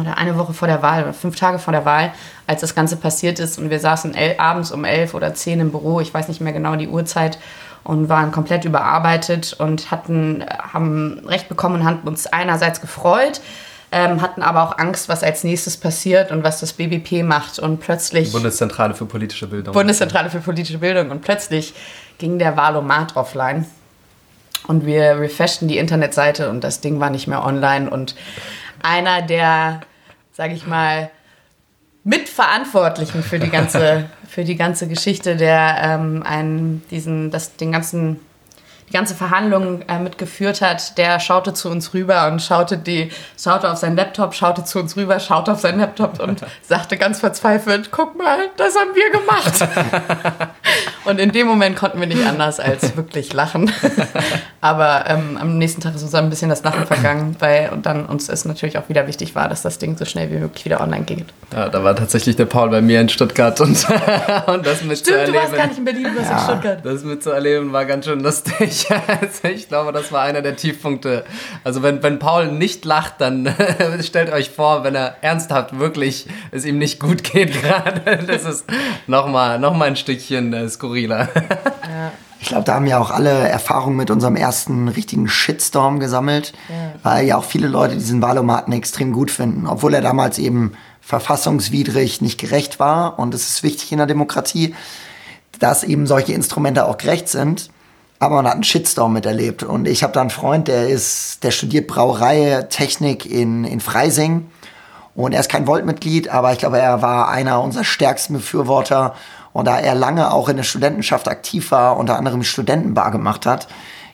oder 0.00 0.16
eine 0.16 0.38
Woche 0.38 0.54
vor 0.54 0.68
der 0.68 0.80
Wahl 0.80 1.02
oder 1.02 1.12
fünf 1.12 1.34
Tage 1.34 1.58
vor 1.58 1.72
der 1.72 1.84
Wahl, 1.84 2.12
als 2.46 2.60
das 2.60 2.76
Ganze 2.76 2.96
passiert 2.96 3.40
ist. 3.40 3.58
Und 3.58 3.68
wir 3.68 3.80
saßen 3.80 4.14
el 4.14 4.36
abends 4.38 4.70
um 4.70 4.84
elf 4.84 5.12
oder 5.12 5.34
zehn 5.34 5.58
im 5.58 5.72
Büro, 5.72 6.00
ich 6.00 6.14
weiß 6.14 6.28
nicht 6.28 6.40
mehr 6.40 6.52
genau 6.52 6.76
die 6.76 6.86
Uhrzeit, 6.86 7.36
und 7.82 8.08
waren 8.08 8.30
komplett 8.30 8.64
überarbeitet 8.64 9.56
und 9.58 9.90
hatten, 9.90 10.44
haben 10.72 11.20
Recht 11.26 11.48
bekommen 11.48 11.80
und 11.80 11.84
haben 11.84 11.98
uns 12.04 12.28
einerseits 12.28 12.80
gefreut, 12.80 13.40
ähm, 13.90 14.22
hatten 14.22 14.42
aber 14.42 14.62
auch 14.62 14.78
Angst, 14.78 15.08
was 15.08 15.24
als 15.24 15.42
nächstes 15.42 15.76
passiert 15.76 16.30
und 16.30 16.44
was 16.44 16.60
das 16.60 16.74
BBP 16.74 17.24
macht. 17.24 17.58
Und 17.58 17.80
plötzlich. 17.80 18.30
Bundeszentrale 18.30 18.94
für 18.94 19.06
politische 19.06 19.48
Bildung. 19.48 19.74
Bundeszentrale 19.74 20.30
für 20.30 20.38
politische 20.38 20.78
Bildung. 20.78 21.10
Und 21.10 21.22
plötzlich 21.22 21.74
ging 22.18 22.38
der 22.38 22.56
Wahlomat 22.56 23.16
offline. 23.16 23.66
Und 24.66 24.86
wir 24.86 25.18
refreshen 25.18 25.68
die 25.68 25.78
Internetseite 25.78 26.50
und 26.50 26.62
das 26.62 26.80
Ding 26.80 27.00
war 27.00 27.10
nicht 27.10 27.26
mehr 27.26 27.44
online. 27.44 27.90
Und 27.90 28.14
einer 28.82 29.22
der, 29.22 29.80
sag 30.32 30.52
ich 30.52 30.66
mal, 30.66 31.10
Mitverantwortlichen 32.04 33.22
für 33.22 33.38
die 33.38 33.50
ganze, 33.50 34.08
für 34.28 34.44
die 34.44 34.56
ganze 34.56 34.88
Geschichte, 34.88 35.36
der 35.36 35.76
ähm, 35.82 36.22
einen, 36.24 36.82
diesen, 36.90 37.30
das, 37.30 37.56
den 37.56 37.72
ganzen 37.72 38.20
die 38.92 38.98
ganze 38.98 39.14
Verhandlung 39.14 39.80
äh, 39.88 39.98
mitgeführt 39.98 40.60
hat, 40.60 40.98
der 40.98 41.18
schaute 41.18 41.54
zu 41.54 41.70
uns 41.70 41.94
rüber 41.94 42.26
und 42.26 42.42
schaute, 42.42 42.76
die, 42.76 43.10
schaute 43.42 43.70
auf 43.70 43.78
seinen 43.78 43.96
Laptop, 43.96 44.34
schaute 44.34 44.64
zu 44.64 44.80
uns 44.80 44.96
rüber, 44.96 45.18
schaute 45.18 45.52
auf 45.52 45.60
seinen 45.60 45.80
Laptop 45.80 46.20
und 46.20 46.44
sagte 46.62 46.98
ganz 46.98 47.20
verzweifelt, 47.20 47.88
guck 47.90 48.18
mal, 48.18 48.50
das 48.58 48.76
haben 48.76 48.90
wir 48.94 49.10
gemacht. 49.10 50.50
und 51.04 51.20
in 51.20 51.32
dem 51.32 51.46
Moment 51.46 51.76
konnten 51.76 52.00
wir 52.00 52.06
nicht 52.06 52.24
anders 52.26 52.60
als 52.60 52.96
wirklich 52.96 53.32
lachen. 53.32 53.70
Aber 54.60 55.04
ähm, 55.08 55.36
am 55.40 55.58
nächsten 55.58 55.80
Tag 55.80 55.94
ist 55.94 56.02
uns 56.02 56.14
ein 56.14 56.30
bisschen 56.30 56.48
das 56.48 56.62
Lachen 56.62 56.86
vergangen, 56.86 57.36
weil 57.40 57.70
und 57.72 57.86
dann 57.86 58.06
uns 58.06 58.28
es 58.28 58.44
natürlich 58.44 58.78
auch 58.78 58.88
wieder 58.88 59.06
wichtig 59.06 59.34
war, 59.34 59.48
dass 59.48 59.62
das 59.62 59.78
Ding 59.78 59.96
so 59.96 60.04
schnell 60.04 60.30
wie 60.30 60.36
möglich 60.36 60.64
wieder 60.64 60.80
online 60.80 61.04
ging. 61.04 61.26
Ja, 61.52 61.68
da 61.68 61.82
war 61.82 61.96
tatsächlich 61.96 62.36
der 62.36 62.46
Paul 62.46 62.70
bei 62.70 62.80
mir 62.80 63.00
in 63.00 63.08
Stuttgart 63.08 63.60
und, 63.60 63.70
und 64.46 64.66
das 64.66 64.84
mit 64.84 64.98
Stimmt, 64.98 65.04
zu 65.04 65.12
erleben. 65.14 65.32
du 65.32 65.38
warst 65.38 65.54
gar 65.56 65.66
nicht 65.66 65.78
in 65.78 65.84
Berlin, 65.84 66.04
du 66.04 66.16
warst 66.16 66.30
ja, 66.30 66.38
in 66.38 66.44
Stuttgart. 66.44 66.78
Das 66.84 67.04
mitzuerleben 67.04 67.72
war 67.72 67.84
ganz 67.84 68.06
schön 68.06 68.20
lustig. 68.20 68.86
Also 69.22 69.48
ich 69.48 69.68
glaube, 69.68 69.92
das 69.92 70.10
war 70.12 70.22
einer 70.22 70.42
der 70.42 70.56
Tiefpunkte. 70.56 71.24
Also 71.64 71.82
wenn, 71.82 72.02
wenn 72.02 72.18
Paul 72.18 72.50
nicht 72.50 72.84
lacht, 72.84 73.14
dann 73.18 73.52
stellt 74.02 74.32
euch 74.32 74.50
vor, 74.50 74.84
wenn 74.84 74.94
er 74.94 75.16
ernsthaft 75.22 75.78
wirklich 75.78 76.26
es 76.50 76.64
ihm 76.64 76.78
nicht 76.78 77.00
gut 77.00 77.24
geht 77.24 77.60
gerade. 77.62 78.24
Das 78.26 78.44
ist 78.44 78.64
nochmal 79.06 79.58
noch 79.58 79.74
mal 79.74 79.86
ein 79.86 79.96
Stückchen 79.96 80.52
äh, 80.52 80.68
skurriler. 80.92 81.28
Ja. 81.34 82.12
Ich 82.42 82.48
glaube, 82.48 82.64
da 82.64 82.74
haben 82.74 82.88
ja 82.88 82.98
auch 82.98 83.12
alle 83.12 83.30
Erfahrungen 83.30 83.96
mit 83.96 84.10
unserem 84.10 84.34
ersten 84.34 84.88
richtigen 84.88 85.28
Shitstorm 85.28 86.00
gesammelt, 86.00 86.52
ja. 86.68 86.92
weil 87.04 87.24
ja 87.24 87.36
auch 87.36 87.44
viele 87.44 87.68
Leute 87.68 87.94
diesen 87.94 88.20
Wahlomaten 88.20 88.72
extrem 88.72 89.12
gut 89.12 89.30
finden, 89.30 89.68
obwohl 89.68 89.94
er 89.94 90.00
damals 90.00 90.40
eben 90.40 90.72
verfassungswidrig 91.02 92.20
nicht 92.20 92.40
gerecht 92.40 92.80
war. 92.80 93.20
Und 93.20 93.32
es 93.32 93.48
ist 93.48 93.62
wichtig 93.62 93.92
in 93.92 93.98
der 93.98 94.08
Demokratie, 94.08 94.74
dass 95.60 95.84
eben 95.84 96.08
solche 96.08 96.32
Instrumente 96.32 96.84
auch 96.84 96.98
gerecht 96.98 97.28
sind 97.28 97.70
aber 98.18 98.36
man 98.36 98.46
hat 98.46 98.54
einen 98.54 98.62
Shitstorm 98.62 99.14
miterlebt. 99.14 99.64
Und 99.64 99.88
ich 99.88 100.04
habe 100.04 100.12
da 100.12 100.20
einen 100.20 100.30
Freund, 100.30 100.68
der 100.68 100.88
ist, 100.88 101.42
der 101.42 101.50
studiert 101.50 101.88
Brauerei, 101.88 102.64
Technik 102.70 103.26
in, 103.26 103.64
in 103.64 103.80
Freising. 103.80 104.46
Und 105.16 105.32
er 105.32 105.40
ist 105.40 105.50
kein 105.50 105.66
Volt-Mitglied, 105.66 106.28
aber 106.28 106.52
ich 106.52 106.58
glaube, 106.58 106.78
er 106.78 107.02
war 107.02 107.28
einer 107.28 107.60
unserer 107.60 107.82
stärksten 107.82 108.34
Befürworter. 108.34 109.16
Und 109.52 109.66
da 109.66 109.78
er 109.78 109.94
lange 109.94 110.32
auch 110.32 110.48
in 110.48 110.56
der 110.56 110.64
Studentenschaft 110.64 111.28
aktiv 111.28 111.70
war, 111.70 111.96
unter 111.98 112.16
anderem 112.16 112.42
Studentenbar 112.42 113.10
gemacht 113.10 113.46
hat, 113.46 113.68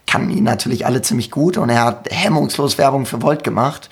kannten 0.07 0.31
ihn 0.31 0.45
natürlich 0.45 0.87
alle 0.87 1.03
ziemlich 1.03 1.31
gut. 1.31 1.57
Und 1.57 1.69
er 1.69 1.85
hat 1.85 2.09
hemmungslos 2.11 2.79
Werbung 2.79 3.07
für 3.07 3.23
Volt 3.23 3.45
gemacht. 3.45 3.89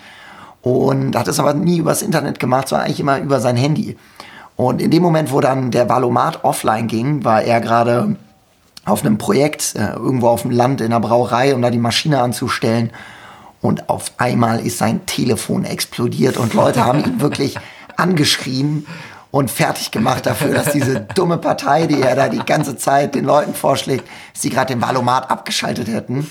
Und 0.62 1.14
hat 1.14 1.28
es 1.28 1.38
aber 1.38 1.54
nie 1.54 1.78
übers 1.78 2.02
Internet 2.02 2.40
gemacht, 2.40 2.68
sondern 2.68 2.86
eigentlich 2.86 3.00
immer 3.00 3.20
über 3.20 3.40
sein 3.40 3.56
Handy. 3.56 3.96
Und 4.56 4.82
in 4.82 4.90
dem 4.90 5.02
Moment, 5.02 5.30
wo 5.30 5.40
dann 5.40 5.70
der 5.70 5.88
Valomat 5.88 6.42
offline 6.42 6.88
ging, 6.88 7.24
war 7.24 7.42
er 7.42 7.60
gerade 7.60 8.16
auf 8.84 9.04
einem 9.04 9.18
Projekt 9.18 9.74
äh, 9.76 9.92
irgendwo 9.92 10.28
auf 10.28 10.42
dem 10.42 10.50
Land 10.50 10.80
in 10.80 10.86
einer 10.86 11.00
Brauerei, 11.00 11.54
um 11.54 11.62
da 11.62 11.70
die 11.70 11.78
Maschine 11.78 12.20
anzustellen. 12.20 12.90
Und 13.60 13.88
auf 13.88 14.12
einmal 14.16 14.64
ist 14.64 14.78
sein 14.78 15.06
Telefon 15.06 15.64
explodiert 15.64 16.36
und 16.36 16.54
Leute 16.54 16.84
haben 16.84 17.04
ihn 17.04 17.20
wirklich 17.20 17.58
angeschrien 17.96 18.86
und 19.36 19.50
fertig 19.50 19.90
gemacht 19.90 20.24
dafür, 20.24 20.54
dass 20.54 20.72
diese 20.72 21.00
dumme 21.14 21.36
Partei, 21.36 21.86
die 21.86 22.00
er 22.00 22.16
da 22.16 22.28
die 22.28 22.38
ganze 22.38 22.76
Zeit 22.76 23.14
den 23.14 23.26
Leuten 23.26 23.54
vorschlägt, 23.54 24.08
sie 24.32 24.48
gerade 24.48 24.72
den 24.72 24.80
Valomat 24.80 25.30
abgeschaltet 25.30 25.88
hätten. 25.88 26.30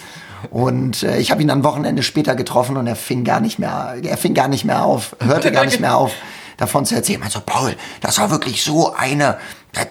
Und 0.50 1.04
äh, 1.04 1.18
ich 1.20 1.30
habe 1.30 1.42
ihn 1.42 1.48
dann 1.48 1.64
Wochenende 1.64 2.02
später 2.02 2.36
getroffen 2.36 2.78
und 2.78 2.88
er 2.88 2.96
fing 2.96 3.24
gar 3.24 3.40
nicht 3.40 3.60
mehr, 3.60 3.96
er 4.02 4.18
fing 4.18 4.34
gar 4.34 4.48
nicht 4.48 4.66
mehr 4.66 4.84
auf, 4.84 5.16
hörte 5.24 5.52
gar 5.52 5.66
nicht 5.66 5.80
mehr 5.80 5.96
auf, 5.96 6.14
davon 6.58 6.86
zu 6.86 6.96
erzählen. 6.96 7.22
Also 7.22 7.42
Paul, 7.46 7.76
das 8.02 8.18
war 8.18 8.32
wirklich 8.32 8.64
so 8.64 8.94
eine 8.96 9.38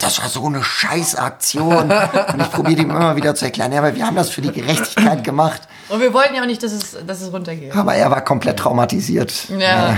das 0.01 0.23
war 0.23 0.31
so 0.31 0.47
eine 0.47 0.65
Scheißaktion. 0.65 1.93
Und 1.93 2.41
ich 2.41 2.51
probiere 2.51 2.81
ihm 2.81 2.91
immer 2.91 3.17
wieder 3.17 3.35
zu 3.35 3.45
erklären, 3.45 3.71
ja, 3.71 3.81
aber 3.81 3.95
wir 3.95 4.07
haben 4.07 4.17
das 4.17 4.31
für 4.31 4.41
die 4.41 4.51
Gerechtigkeit 4.51 5.23
gemacht. 5.25 5.61
Und 5.91 6.01
wir 6.01 6.15
wollten 6.15 6.35
ja 6.35 6.41
auch 6.41 6.47
nicht, 6.47 6.63
dass 6.63 6.73
es, 6.73 6.97
dass 7.07 7.21
es 7.21 7.31
runtergeht. 7.31 7.77
Aber 7.77 7.95
er 7.95 8.11
war 8.11 8.23
komplett 8.23 8.59
traumatisiert. 8.59 9.51
Ja. 9.51 9.59
ja. 9.59 9.97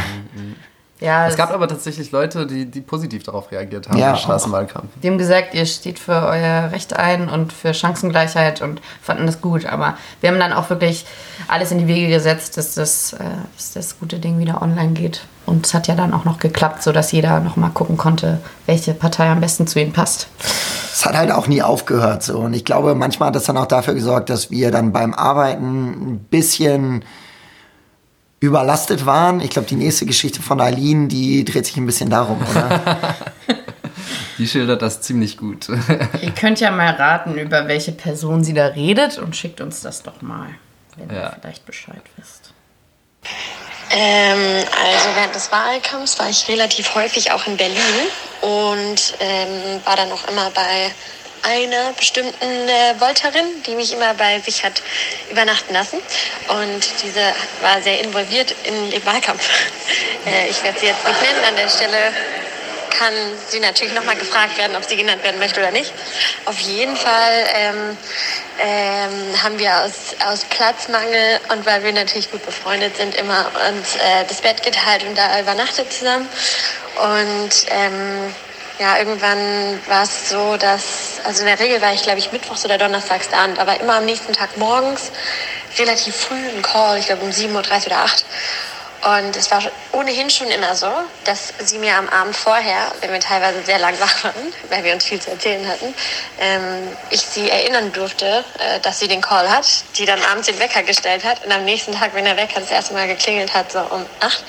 Ja, 1.00 1.26
es 1.26 1.36
gab 1.36 1.50
aber 1.52 1.68
tatsächlich 1.68 2.10
Leute, 2.10 2.46
die, 2.46 2.64
die 2.64 2.80
positiv 2.80 3.22
darauf 3.22 3.52
reagiert 3.52 3.88
haben 3.88 3.98
ja, 3.98 4.12
im 4.12 4.16
Straßenwahlkampf. 4.16 4.86
Die 5.02 5.08
haben 5.08 5.18
gesagt, 5.18 5.52
ihr 5.52 5.66
steht 5.66 5.98
für 5.98 6.12
euer 6.12 6.70
Recht 6.72 6.96
ein 6.96 7.28
und 7.28 7.52
für 7.52 7.74
Chancengleichheit 7.74 8.62
und 8.62 8.80
fanden 9.02 9.26
das 9.26 9.42
gut. 9.42 9.66
Aber 9.66 9.98
wir 10.22 10.30
haben 10.30 10.38
dann 10.38 10.54
auch 10.54 10.70
wirklich 10.70 11.04
alles 11.48 11.70
in 11.70 11.78
die 11.78 11.86
Wege 11.86 12.08
gesetzt, 12.08 12.56
dass 12.56 12.74
das, 12.74 13.12
äh, 13.12 13.24
dass 13.56 13.72
das 13.74 13.98
gute 13.98 14.18
Ding 14.18 14.38
wieder 14.38 14.62
online 14.62 14.92
geht. 14.92 15.20
Und 15.44 15.66
es 15.66 15.74
hat 15.74 15.86
ja 15.86 15.94
dann 15.94 16.14
auch 16.14 16.24
noch 16.24 16.38
geklappt, 16.38 16.82
sodass 16.82 17.12
jeder 17.12 17.40
noch 17.40 17.56
mal 17.56 17.68
gucken 17.68 17.98
konnte, 17.98 18.40
welche 18.64 18.94
Partei 18.94 19.28
am 19.28 19.40
besten 19.40 19.66
zu 19.66 19.78
ihm 19.78 19.92
passt. 19.92 20.28
Es 20.92 21.04
hat 21.04 21.14
halt 21.14 21.30
auch 21.30 21.46
nie 21.46 21.62
aufgehört 21.62 22.22
so. 22.22 22.38
Und 22.38 22.54
ich 22.54 22.64
glaube, 22.64 22.94
manchmal 22.94 23.28
hat 23.28 23.36
das 23.36 23.44
dann 23.44 23.58
auch 23.58 23.66
dafür 23.66 23.92
gesorgt, 23.92 24.30
dass 24.30 24.50
wir 24.50 24.70
dann 24.70 24.92
beim 24.92 25.12
Arbeiten 25.12 26.14
ein 26.14 26.18
bisschen 26.30 27.04
überlastet 28.40 29.06
waren. 29.06 29.40
Ich 29.40 29.50
glaube, 29.50 29.68
die 29.68 29.76
nächste 29.76 30.06
Geschichte 30.06 30.42
von 30.42 30.60
Eileen, 30.60 31.08
die 31.08 31.44
dreht 31.44 31.66
sich 31.66 31.76
ein 31.76 31.86
bisschen 31.86 32.10
darum, 32.10 32.38
oder? 32.50 33.14
Die 34.38 34.46
schildert 34.46 34.82
das 34.82 35.00
ziemlich 35.00 35.38
gut. 35.38 35.66
Ihr 36.20 36.30
könnt 36.38 36.60
ja 36.60 36.70
mal 36.70 36.90
raten, 36.90 37.38
über 37.38 37.68
welche 37.68 37.92
Person 37.92 38.44
sie 38.44 38.52
da 38.52 38.66
redet 38.66 39.16
und 39.16 39.34
schickt 39.34 39.62
uns 39.62 39.80
das 39.80 40.02
doch 40.02 40.20
mal, 40.20 40.48
wenn 40.98 41.08
Ja. 41.08 41.22
ihr 41.22 41.36
vielleicht 41.40 41.64
Bescheid 41.64 42.02
wisst. 42.18 42.52
Ähm, 43.90 44.38
also 44.84 45.08
während 45.14 45.34
des 45.34 45.50
Wahlkampfs 45.50 46.18
war 46.18 46.28
ich 46.28 46.46
relativ 46.48 46.94
häufig 46.94 47.32
auch 47.32 47.46
in 47.46 47.56
Berlin 47.56 47.78
und 48.42 49.14
ähm, 49.20 49.80
war 49.86 49.96
dann 49.96 50.12
auch 50.12 50.28
immer 50.28 50.50
bei 50.50 50.90
einer 51.42 51.92
bestimmten 51.92 52.68
äh, 52.68 52.98
Volterin, 52.98 53.62
die 53.66 53.74
mich 53.74 53.92
immer 53.92 54.14
bei 54.14 54.40
sich 54.40 54.64
hat 54.64 54.82
übernachten 55.30 55.72
lassen. 55.72 55.98
Und 56.48 56.84
diese 57.02 57.32
war 57.60 57.80
sehr 57.82 58.00
involviert 58.00 58.54
in 58.64 58.90
den 58.90 59.04
Wahlkampf. 59.04 59.48
Äh, 60.26 60.48
ich 60.48 60.60
werde 60.64 60.80
sie 60.80 60.86
jetzt 60.86 61.06
nicht 61.06 61.22
nennen. 61.22 61.44
An 61.46 61.54
der 61.54 61.68
Stelle 61.68 62.12
kann 62.98 63.12
sie 63.48 63.60
natürlich 63.60 63.94
nochmal 63.94 64.16
gefragt 64.16 64.56
werden, 64.58 64.76
ob 64.76 64.84
sie 64.84 64.96
genannt 64.96 65.22
werden 65.22 65.38
möchte 65.38 65.60
oder 65.60 65.70
nicht. 65.70 65.92
Auf 66.46 66.58
jeden 66.58 66.96
Fall 66.96 67.46
ähm, 67.54 67.96
ähm, 68.60 69.42
haben 69.42 69.58
wir 69.58 69.84
aus, 69.84 70.16
aus 70.26 70.44
Platzmangel 70.44 71.40
und 71.50 71.66
weil 71.66 71.84
wir 71.84 71.92
natürlich 71.92 72.30
gut 72.30 72.44
befreundet 72.44 72.96
sind, 72.96 73.14
immer 73.14 73.50
uns 73.68 73.96
äh, 73.96 74.24
das 74.28 74.40
Bett 74.40 74.62
geteilt 74.62 75.04
und 75.04 75.16
da 75.16 75.40
übernachtet 75.40 75.92
zusammen. 75.92 76.28
Und 76.96 77.66
ähm, 77.70 78.34
ja, 78.78 78.98
irgendwann 78.98 79.80
war 79.86 80.04
es 80.04 80.28
so, 80.28 80.56
dass, 80.56 81.05
also 81.26 81.40
in 81.40 81.46
der 81.46 81.58
Regel 81.58 81.82
war 81.82 81.92
ich, 81.92 82.02
glaube 82.02 82.18
ich, 82.18 82.32
mittwochs 82.32 82.64
oder 82.64 82.78
donnerstags 82.78 83.28
da 83.28 83.46
aber 83.58 83.80
immer 83.80 83.96
am 83.96 84.04
nächsten 84.04 84.32
Tag 84.32 84.56
morgens 84.56 85.10
relativ 85.78 86.14
früh 86.16 86.48
ein 86.48 86.62
Call, 86.62 86.98
ich 86.98 87.06
glaube 87.06 87.22
um 87.22 87.30
7.30 87.30 87.52
Uhr 87.52 87.86
oder 87.86 87.98
8 87.98 88.24
und 89.06 89.36
es 89.36 89.50
war 89.50 89.62
ohnehin 89.92 90.30
schon 90.30 90.50
immer 90.50 90.74
so, 90.74 90.90
dass 91.24 91.52
sie 91.64 91.78
mir 91.78 91.96
am 91.96 92.08
Abend 92.08 92.34
vorher, 92.34 92.90
wenn 93.00 93.12
wir 93.12 93.20
teilweise 93.20 93.62
sehr 93.62 93.78
lang 93.78 93.94
wach 94.00 94.24
waren, 94.24 94.52
weil 94.68 94.82
wir 94.82 94.94
uns 94.94 95.04
viel 95.04 95.20
zu 95.20 95.30
erzählen 95.30 95.66
hatten, 95.68 95.94
ähm, 96.40 96.88
ich 97.10 97.20
sie 97.20 97.48
erinnern 97.48 97.92
durfte, 97.92 98.44
äh, 98.58 98.80
dass 98.80 98.98
sie 98.98 99.06
den 99.06 99.20
Call 99.20 99.48
hat, 99.48 99.66
die 99.96 100.06
dann 100.06 100.20
abends 100.24 100.48
den 100.48 100.58
Wecker 100.58 100.82
gestellt 100.82 101.24
hat 101.24 101.44
und 101.44 101.52
am 101.52 101.64
nächsten 101.64 101.92
Tag, 101.92 102.14
wenn 102.14 102.24
der 102.24 102.36
Wecker 102.36 102.60
das 102.60 102.70
erste 102.70 102.94
Mal 102.94 103.06
geklingelt 103.06 103.54
hat, 103.54 103.70
so 103.70 103.80
um 103.80 104.04
acht, 104.20 104.42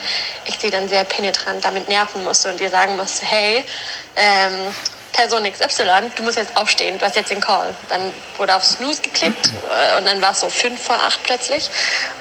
ich 0.45 0.57
sie 0.57 0.71
dann 0.71 0.89
sehr 0.89 1.03
penetrant 1.03 1.63
damit 1.63 1.87
nerven 1.87 2.23
musste 2.23 2.49
und 2.49 2.59
ihr 2.59 2.69
sagen 2.69 2.95
musste, 2.95 3.25
hey, 3.25 3.63
ähm, 4.15 4.73
Person 5.17 5.51
XY, 5.51 6.11
du 6.15 6.21
musst 6.21 6.37
jetzt 6.37 6.55
aufstehen, 6.55 6.99
du 6.99 7.05
hast 7.05 7.15
jetzt 7.15 7.31
den 7.31 7.41
Call. 7.41 7.73
Dann 7.89 8.13
wurde 8.37 8.55
auf 8.55 8.63
Snooze 8.63 9.01
geklickt 9.01 9.47
äh, 9.47 9.97
und 9.97 10.05
dann 10.05 10.21
war 10.21 10.31
es 10.31 10.41
so 10.41 10.49
fünf 10.49 10.79
vor 10.81 10.95
acht 10.95 11.23
plötzlich. 11.23 11.71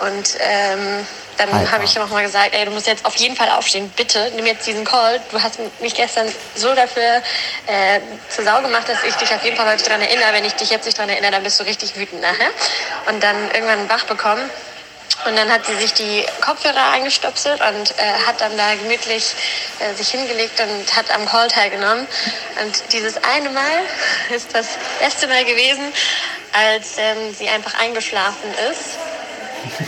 Und 0.01 0.37
ähm, 0.41 1.07
dann 1.37 1.71
habe 1.71 1.85
ich 1.85 1.95
nochmal 1.95 2.25
gesagt, 2.25 2.55
ey, 2.55 2.65
du 2.65 2.71
musst 2.71 2.87
jetzt 2.87 3.05
auf 3.05 3.15
jeden 3.17 3.37
Fall 3.37 3.51
aufstehen, 3.51 3.93
bitte, 3.95 4.33
nimm 4.35 4.47
jetzt 4.47 4.67
diesen 4.67 4.87
Call. 4.87 5.21
Du 5.31 5.43
hast 5.43 5.59
mich 5.81 5.95
gestern 5.95 6.27
so 6.55 6.75
dafür 6.75 7.23
äh, 7.67 8.01
zur 8.31 8.45
Sau 8.45 8.63
gemacht, 8.63 8.89
dass 8.89 9.05
ich 9.05 9.15
dich 9.17 9.35
auf 9.35 9.45
jeden 9.45 9.59
Fall 9.59 9.71
heute 9.71 9.85
dran 9.85 10.01
erinnere. 10.01 10.33
Wenn 10.33 10.47
ich 10.47 10.55
dich 10.55 10.71
jetzt 10.71 10.87
nicht 10.87 10.97
dran 10.97 11.11
erinnere, 11.11 11.33
dann 11.33 11.43
bist 11.43 11.61
du 11.61 11.65
richtig 11.65 11.97
wütend 11.97 12.23
nachher. 12.23 12.49
Und 13.09 13.23
dann 13.23 13.37
irgendwann 13.53 13.91
wach 13.91 14.05
bekommen. 14.05 14.49
Und 15.27 15.37
dann 15.37 15.51
hat 15.51 15.67
sie 15.67 15.75
sich 15.75 15.93
die 15.93 16.25
Kopfhörer 16.41 16.91
eingestöpselt 16.93 17.61
und 17.61 17.91
äh, 17.99 18.27
hat 18.27 18.41
dann 18.41 18.57
da 18.57 18.75
gemütlich 18.75 19.35
äh, 19.81 19.93
sich 19.95 20.09
hingelegt 20.09 20.61
und 20.61 20.97
hat 20.97 21.11
am 21.11 21.27
Call 21.27 21.49
teilgenommen. 21.49 22.07
Und 22.63 22.93
dieses 22.93 23.17
eine 23.25 23.51
Mal 23.51 23.83
ist 24.31 24.55
das 24.55 24.67
erste 25.01 25.27
Mal 25.27 25.45
gewesen, 25.45 25.93
als 26.53 26.97
ähm, 26.99 27.35
sie 27.35 27.49
einfach 27.49 27.79
eingeschlafen 27.81 28.51
ist 28.71 28.99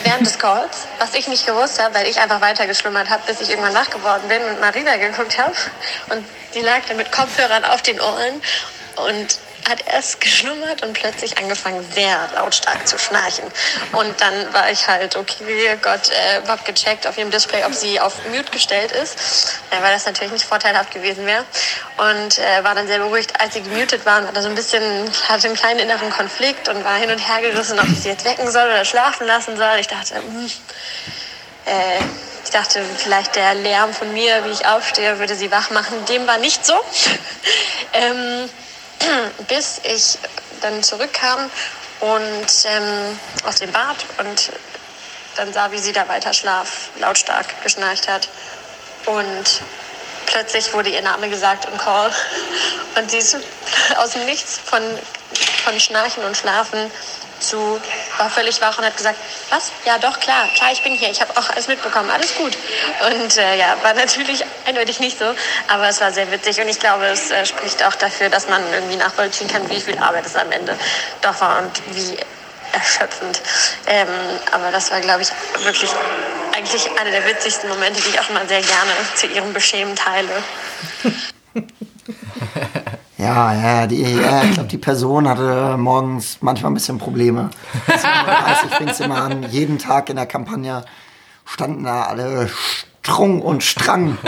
während 0.03 0.27
des 0.27 0.39
Calls, 0.39 0.87
was 0.99 1.15
ich 1.15 1.29
nicht 1.29 1.47
gewusst 1.47 1.81
habe, 1.81 1.95
weil 1.95 2.07
ich 2.09 2.19
einfach 2.19 2.41
weitergeschlummert 2.41 3.09
habe, 3.09 3.23
bis 3.27 3.41
ich 3.41 3.51
irgendwann 3.51 3.75
wach 3.75 3.91
geworden 3.91 4.27
bin 4.29 4.43
und 4.43 4.61
mal 4.61 4.71
rübergeguckt 4.71 5.39
habe. 5.39 5.55
Und 6.11 6.25
die 6.55 6.61
lag 6.61 6.81
dann 6.89 6.97
mit 6.97 7.13
Kopfhörern 7.13 7.65
auf 7.65 7.83
den 7.83 8.01
Ohren 8.01 8.43
und 8.97 9.39
hat 9.69 9.85
erst 9.87 10.21
geschlummert 10.21 10.83
und 10.83 10.93
plötzlich 10.93 11.39
angefangen, 11.39 11.85
sehr 11.93 12.29
lautstark 12.35 12.87
zu 12.87 12.99
schnarchen. 12.99 13.45
Und 13.93 14.21
dann 14.21 14.53
war 14.53 14.71
ich 14.71 14.87
halt, 14.89 15.17
okay, 15.17 15.77
Gott, 15.83 16.11
äh, 16.11 16.47
hab 16.47 16.65
gecheckt 16.65 17.07
auf 17.07 17.19
ihrem 17.19 17.31
Display, 17.31 17.65
ob 17.65 17.75
sie 17.75 18.01
auf 18.01 18.15
Mute 18.31 18.51
gestellt 18.51 18.93
ist, 18.93 19.61
äh, 19.71 19.83
weil 19.83 19.93
das 19.93 20.07
natürlich 20.07 20.33
nicht 20.33 20.45
vorteilhaft 20.45 20.93
gewesen 20.93 21.27
wäre. 21.27 21.45
Und 21.97 22.39
äh, 22.39 22.65
war 22.65 22.75
dann 22.75 22.87
sehr 22.87 22.99
beruhigt, 22.99 23.41
als 23.41 23.55
sie 23.55 23.63
gemutet 23.63 24.05
war 24.07 24.21
und 24.21 24.29
hatte 24.29 24.43
so 24.43 24.49
ein 24.49 24.55
bisschen, 24.55 24.83
hatte 25.29 25.49
einen 25.49 25.57
kleinen 25.57 25.81
inneren 25.81 26.11
Konflikt 26.11 26.69
und 26.69 26.85
war 26.85 26.97
hin 26.97 27.11
und 27.11 27.19
her 27.19 27.41
gerissen, 27.41 27.79
ob 27.79 27.87
ich 27.89 28.01
sie 28.01 28.09
jetzt 28.09 28.25
wecken 28.25 28.51
soll 28.51 28.67
oder 28.67 28.85
schlafen 28.85 29.27
lassen 29.27 29.57
soll. 29.57 29.79
Ich 29.79 29.89
dachte, 29.89 30.17
hm, 30.17 30.51
äh, 31.67 32.01
ich 32.45 32.51
dachte, 32.51 32.83
vielleicht 32.97 33.37
der 33.37 33.55
Lärm 33.55 33.93
von 33.93 34.11
mir, 34.15 34.43
wie 34.47 34.51
ich 34.51 34.65
aufstehe, 34.65 35.19
würde 35.19 35.35
sie 35.35 35.51
wach 35.51 35.71
machen. 35.71 36.03
Dem 36.07 36.27
war 36.27 36.39
nicht 36.39 36.65
so. 36.65 36.73
ähm, 37.93 38.49
bis 39.49 39.81
ich 39.85 40.19
dann 40.61 40.83
zurückkam 40.83 41.51
und 42.01 42.47
ähm, 42.65 43.19
aus 43.45 43.57
dem 43.57 43.73
Bad 43.73 43.97
und 44.19 44.51
dann 45.37 45.53
sah, 45.53 45.71
wie 45.71 45.79
sie 45.79 45.93
da 45.93 46.09
weiter 46.09 46.33
schlaf, 46.33 46.91
lautstark 46.99 47.63
geschnarcht 47.63 48.09
hat. 48.09 48.29
Und 49.07 49.63
plötzlich 50.27 50.73
wurde 50.75 50.91
ihr 50.91 51.03
Name 51.03 51.29
gesagt 51.29 51.67
im 51.67 51.79
Call. 51.79 52.13
Und 52.97 53.11
sie 53.11 53.19
ist 53.19 53.37
aus 53.97 54.11
dem 54.11 54.25
Nichts 54.25 54.59
von, 54.59 54.83
von 55.65 55.79
Schnarchen 55.79 56.25
und 56.25 56.37
Schlafen 56.37 56.91
zu, 57.39 57.81
war 58.19 58.31
völlig 58.31 58.61
wach 58.61 58.79
und 58.79 58.85
hat 58.85 58.97
gesagt, 58.97 59.19
was? 59.51 59.73
Ja, 59.85 59.99
doch, 59.99 60.19
klar, 60.21 60.49
klar, 60.57 60.71
ich 60.73 60.83
bin 60.83 60.95
hier, 60.95 61.11
ich 61.11 61.21
habe 61.21 61.37
auch 61.37 61.49
alles 61.51 61.69
mitbekommen, 61.69 62.11
alles 62.11 62.35
gut. 62.35 62.57
Und 63.07 63.37
äh, 63.37 63.59
ja, 63.59 63.77
war 63.83 63.95
natürlich 63.95 64.45
eindeutig 64.67 65.01
nicht 65.01 65.19
so, 65.19 65.27
aber 65.69 65.89
es 65.89 66.01
war 66.01 66.13
sehr 66.13 66.31
witzig 66.31 66.61
und 66.61 66.69
ich 66.69 66.79
glaube, 66.79 67.07
es 67.07 67.31
äh, 67.31 67.47
spricht 67.47 67.83
auch 67.85 67.95
dafür, 67.95 68.29
dass 68.29 68.49
man 68.49 68.63
irgendwie 68.73 68.97
nachvollziehen 68.97 69.49
kann, 69.49 69.69
wie 69.71 69.81
viel 69.81 69.99
Arbeit 69.99 70.27
es 70.27 70.37
am 70.37 70.51
Ende 70.53 70.77
doch 71.23 71.41
war 71.41 71.59
und 71.59 71.71
wie 71.95 72.17
erschöpfend. 72.73 73.41
Ähm, 73.87 74.09
aber 74.53 74.71
das 74.71 74.91
war, 74.91 75.01
glaube 75.01 75.23
ich, 75.23 75.29
wirklich 75.65 75.91
eigentlich 76.55 76.91
einer 76.99 77.11
der 77.11 77.25
witzigsten 77.25 77.69
Momente, 77.69 78.01
die 78.03 78.11
ich 78.11 78.21
auch 78.21 78.29
immer 78.31 78.47
sehr 78.47 78.61
gerne 78.61 78.93
zu 79.15 79.27
ihrem 79.27 79.53
Beschämen 79.53 79.95
teile. 79.97 80.43
Ja, 83.19 83.53
ja, 83.53 83.87
die, 83.87 84.01
ja 84.01 84.45
ich 84.45 84.53
glaube, 84.53 84.69
die 84.69 84.79
Person 84.79 85.29
hatte 85.29 85.77
morgens 85.77 86.39
manchmal 86.41 86.71
ein 86.71 86.75
bisschen 86.75 86.99
Probleme. 86.99 87.51
7.30 87.89 88.77
fing 88.77 88.89
es 88.89 89.01
immer 89.01 89.23
an. 89.23 89.43
Jeden 89.51 89.79
Tag 89.79 90.09
in 90.09 90.17
der 90.17 90.27
Kampagne 90.27 90.85
standen 91.45 91.85
da 91.85 92.05
alle 92.05 92.49
strung 93.03 93.43
und 93.43 93.65
strang 93.65 94.19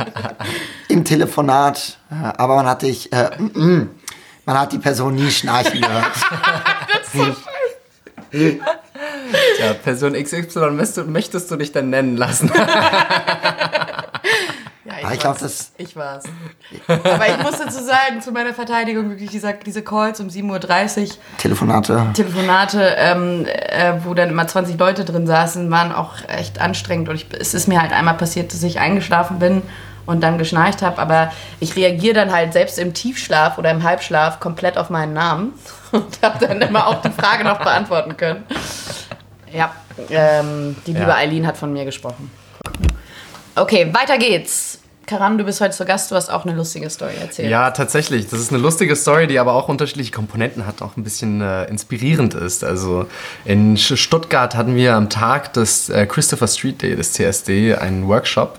im 0.88 1.04
Telefonat. 1.04 1.98
Äh, 2.10 2.32
Aber 2.38 2.56
man 2.56 2.66
hat 2.66 2.82
dich, 2.82 3.12
äh, 3.12 3.30
mm, 3.36 3.50
mm, 3.54 3.90
man 4.46 4.58
hat 4.58 4.72
die 4.72 4.78
Person 4.78 5.14
nie 5.16 5.30
schnarchen 5.30 5.80
gehört. 5.80 6.12
Ja, 9.58 9.72
Person 9.72 10.12
XY 10.12 10.72
möchtest, 10.72 11.06
möchtest 11.08 11.50
du 11.50 11.56
dich 11.56 11.72
dann 11.72 11.90
nennen 11.90 12.16
lassen. 12.16 12.50
Ja, 15.06 15.10
Aber 15.10 15.14
ich 15.14 15.20
glaube, 15.20 15.38
das, 15.40 15.72
Ich 15.78 15.94
war's. 15.96 16.24
Aber 16.88 17.28
ich 17.28 17.38
muss 17.42 17.58
dazu 17.58 17.82
sagen, 17.84 18.20
zu 18.20 18.32
meiner 18.32 18.52
Verteidigung, 18.54 19.10
wirklich 19.10 19.30
diese, 19.30 19.54
diese 19.64 19.82
Calls 19.82 20.20
um 20.20 20.28
7.30 20.28 21.02
Uhr, 21.02 21.08
Telefonate. 21.38 22.06
Telefonate, 22.14 22.94
ähm, 22.98 23.46
äh, 23.46 23.94
wo 24.04 24.14
dann 24.14 24.30
immer 24.30 24.46
20 24.46 24.78
Leute 24.78 25.04
drin 25.04 25.26
saßen, 25.26 25.70
waren 25.70 25.92
auch 25.92 26.14
echt 26.28 26.60
anstrengend. 26.60 27.08
Und 27.08 27.14
ich, 27.16 27.26
es 27.38 27.54
ist 27.54 27.68
mir 27.68 27.80
halt 27.80 27.92
einmal 27.92 28.14
passiert, 28.16 28.52
dass 28.52 28.62
ich 28.62 28.80
eingeschlafen 28.80 29.38
bin 29.38 29.62
und 30.06 30.22
dann 30.22 30.38
geschnarcht 30.38 30.82
habe. 30.82 30.98
Aber 31.00 31.32
ich 31.60 31.76
reagiere 31.76 32.14
dann 32.14 32.32
halt 32.32 32.52
selbst 32.52 32.78
im 32.78 32.92
Tiefschlaf 32.92 33.58
oder 33.58 33.70
im 33.70 33.82
Halbschlaf 33.84 34.40
komplett 34.40 34.76
auf 34.76 34.90
meinen 34.90 35.12
Namen 35.12 35.52
und 35.92 36.18
habe 36.22 36.44
dann 36.44 36.60
immer 36.60 36.88
auch 36.88 37.00
die 37.02 37.10
Frage 37.10 37.44
noch 37.44 37.58
beantworten 37.58 38.16
können. 38.16 38.44
Ja, 39.52 39.72
ähm, 40.10 40.76
die 40.86 40.92
liebe 40.92 41.06
Ja. 41.06 41.14
Eileen 41.14 41.46
hat 41.46 41.56
von 41.56 41.72
mir 41.72 41.84
gesprochen. 41.84 42.30
Okay, 43.54 43.88
weiter 43.92 44.18
geht's. 44.18 44.75
Karan, 45.06 45.38
du 45.38 45.44
bist 45.44 45.60
heute 45.60 45.74
zu 45.74 45.84
Gast, 45.84 46.10
du 46.10 46.16
hast 46.16 46.30
auch 46.30 46.44
eine 46.44 46.54
lustige 46.54 46.90
Story 46.90 47.14
erzählt. 47.20 47.48
Ja, 47.48 47.70
tatsächlich. 47.70 48.28
Das 48.28 48.40
ist 48.40 48.52
eine 48.52 48.60
lustige 48.60 48.96
Story, 48.96 49.28
die 49.28 49.38
aber 49.38 49.54
auch 49.54 49.68
unterschiedliche 49.68 50.10
Komponenten 50.10 50.66
hat, 50.66 50.82
auch 50.82 50.96
ein 50.96 51.04
bisschen 51.04 51.40
äh, 51.40 51.64
inspirierend 51.64 52.34
ist. 52.34 52.64
Also 52.64 53.06
in 53.44 53.76
Stuttgart 53.76 54.56
hatten 54.56 54.74
wir 54.74 54.94
am 54.94 55.08
Tag 55.08 55.52
des 55.52 55.88
äh, 55.88 56.06
Christopher 56.06 56.48
Street 56.48 56.82
Day, 56.82 56.96
des 56.96 57.12
CSD, 57.12 57.76
einen 57.76 58.08
Workshop, 58.08 58.58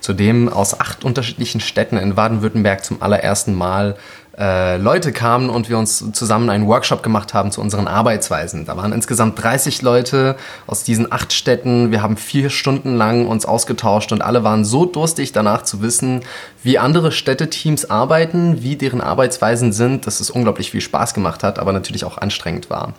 zu 0.00 0.12
dem 0.12 0.48
aus 0.48 0.78
acht 0.78 1.04
unterschiedlichen 1.04 1.60
Städten 1.60 1.96
in 1.96 2.14
Baden-Württemberg 2.14 2.84
zum 2.84 3.02
allerersten 3.02 3.54
Mal 3.54 3.96
äh, 4.38 4.76
Leute 4.76 5.12
kamen 5.12 5.50
und 5.50 5.68
wir 5.68 5.78
uns 5.78 6.12
zusammen 6.12 6.48
einen 6.48 6.66
Workshop 6.68 7.02
gemacht 7.02 7.34
haben 7.34 7.50
zu 7.50 7.60
unseren 7.60 7.88
Arbeitsweisen. 7.88 8.66
Da 8.66 8.76
waren 8.76 8.92
insgesamt 8.92 9.42
30 9.42 9.82
Leute 9.82 10.36
aus 10.66 10.84
diesen 10.84 11.10
acht 11.10 11.32
Städten. 11.32 11.90
Wir 11.90 12.02
haben 12.02 12.16
vier 12.16 12.48
Stunden 12.48 12.94
lang 12.94 13.26
uns 13.26 13.46
ausgetauscht 13.46 14.12
und 14.12 14.22
alle 14.22 14.44
waren 14.44 14.64
so 14.64 14.84
durstig 14.84 15.32
danach 15.32 15.62
zu 15.62 15.82
wissen, 15.82 16.20
wie 16.62 16.78
andere 16.78 17.10
Städteteams 17.10 17.90
arbeiten, 17.90 18.62
wie 18.62 18.76
deren 18.76 19.00
Arbeitsweisen 19.00 19.72
sind, 19.72 20.06
dass 20.06 20.20
es 20.20 20.30
unglaublich 20.30 20.70
viel 20.70 20.80
Spaß 20.80 21.14
gemacht 21.14 21.42
hat, 21.42 21.58
aber 21.58 21.72
natürlich 21.72 22.04
auch 22.04 22.18
anstrengend 22.18 22.70
war. 22.70 22.94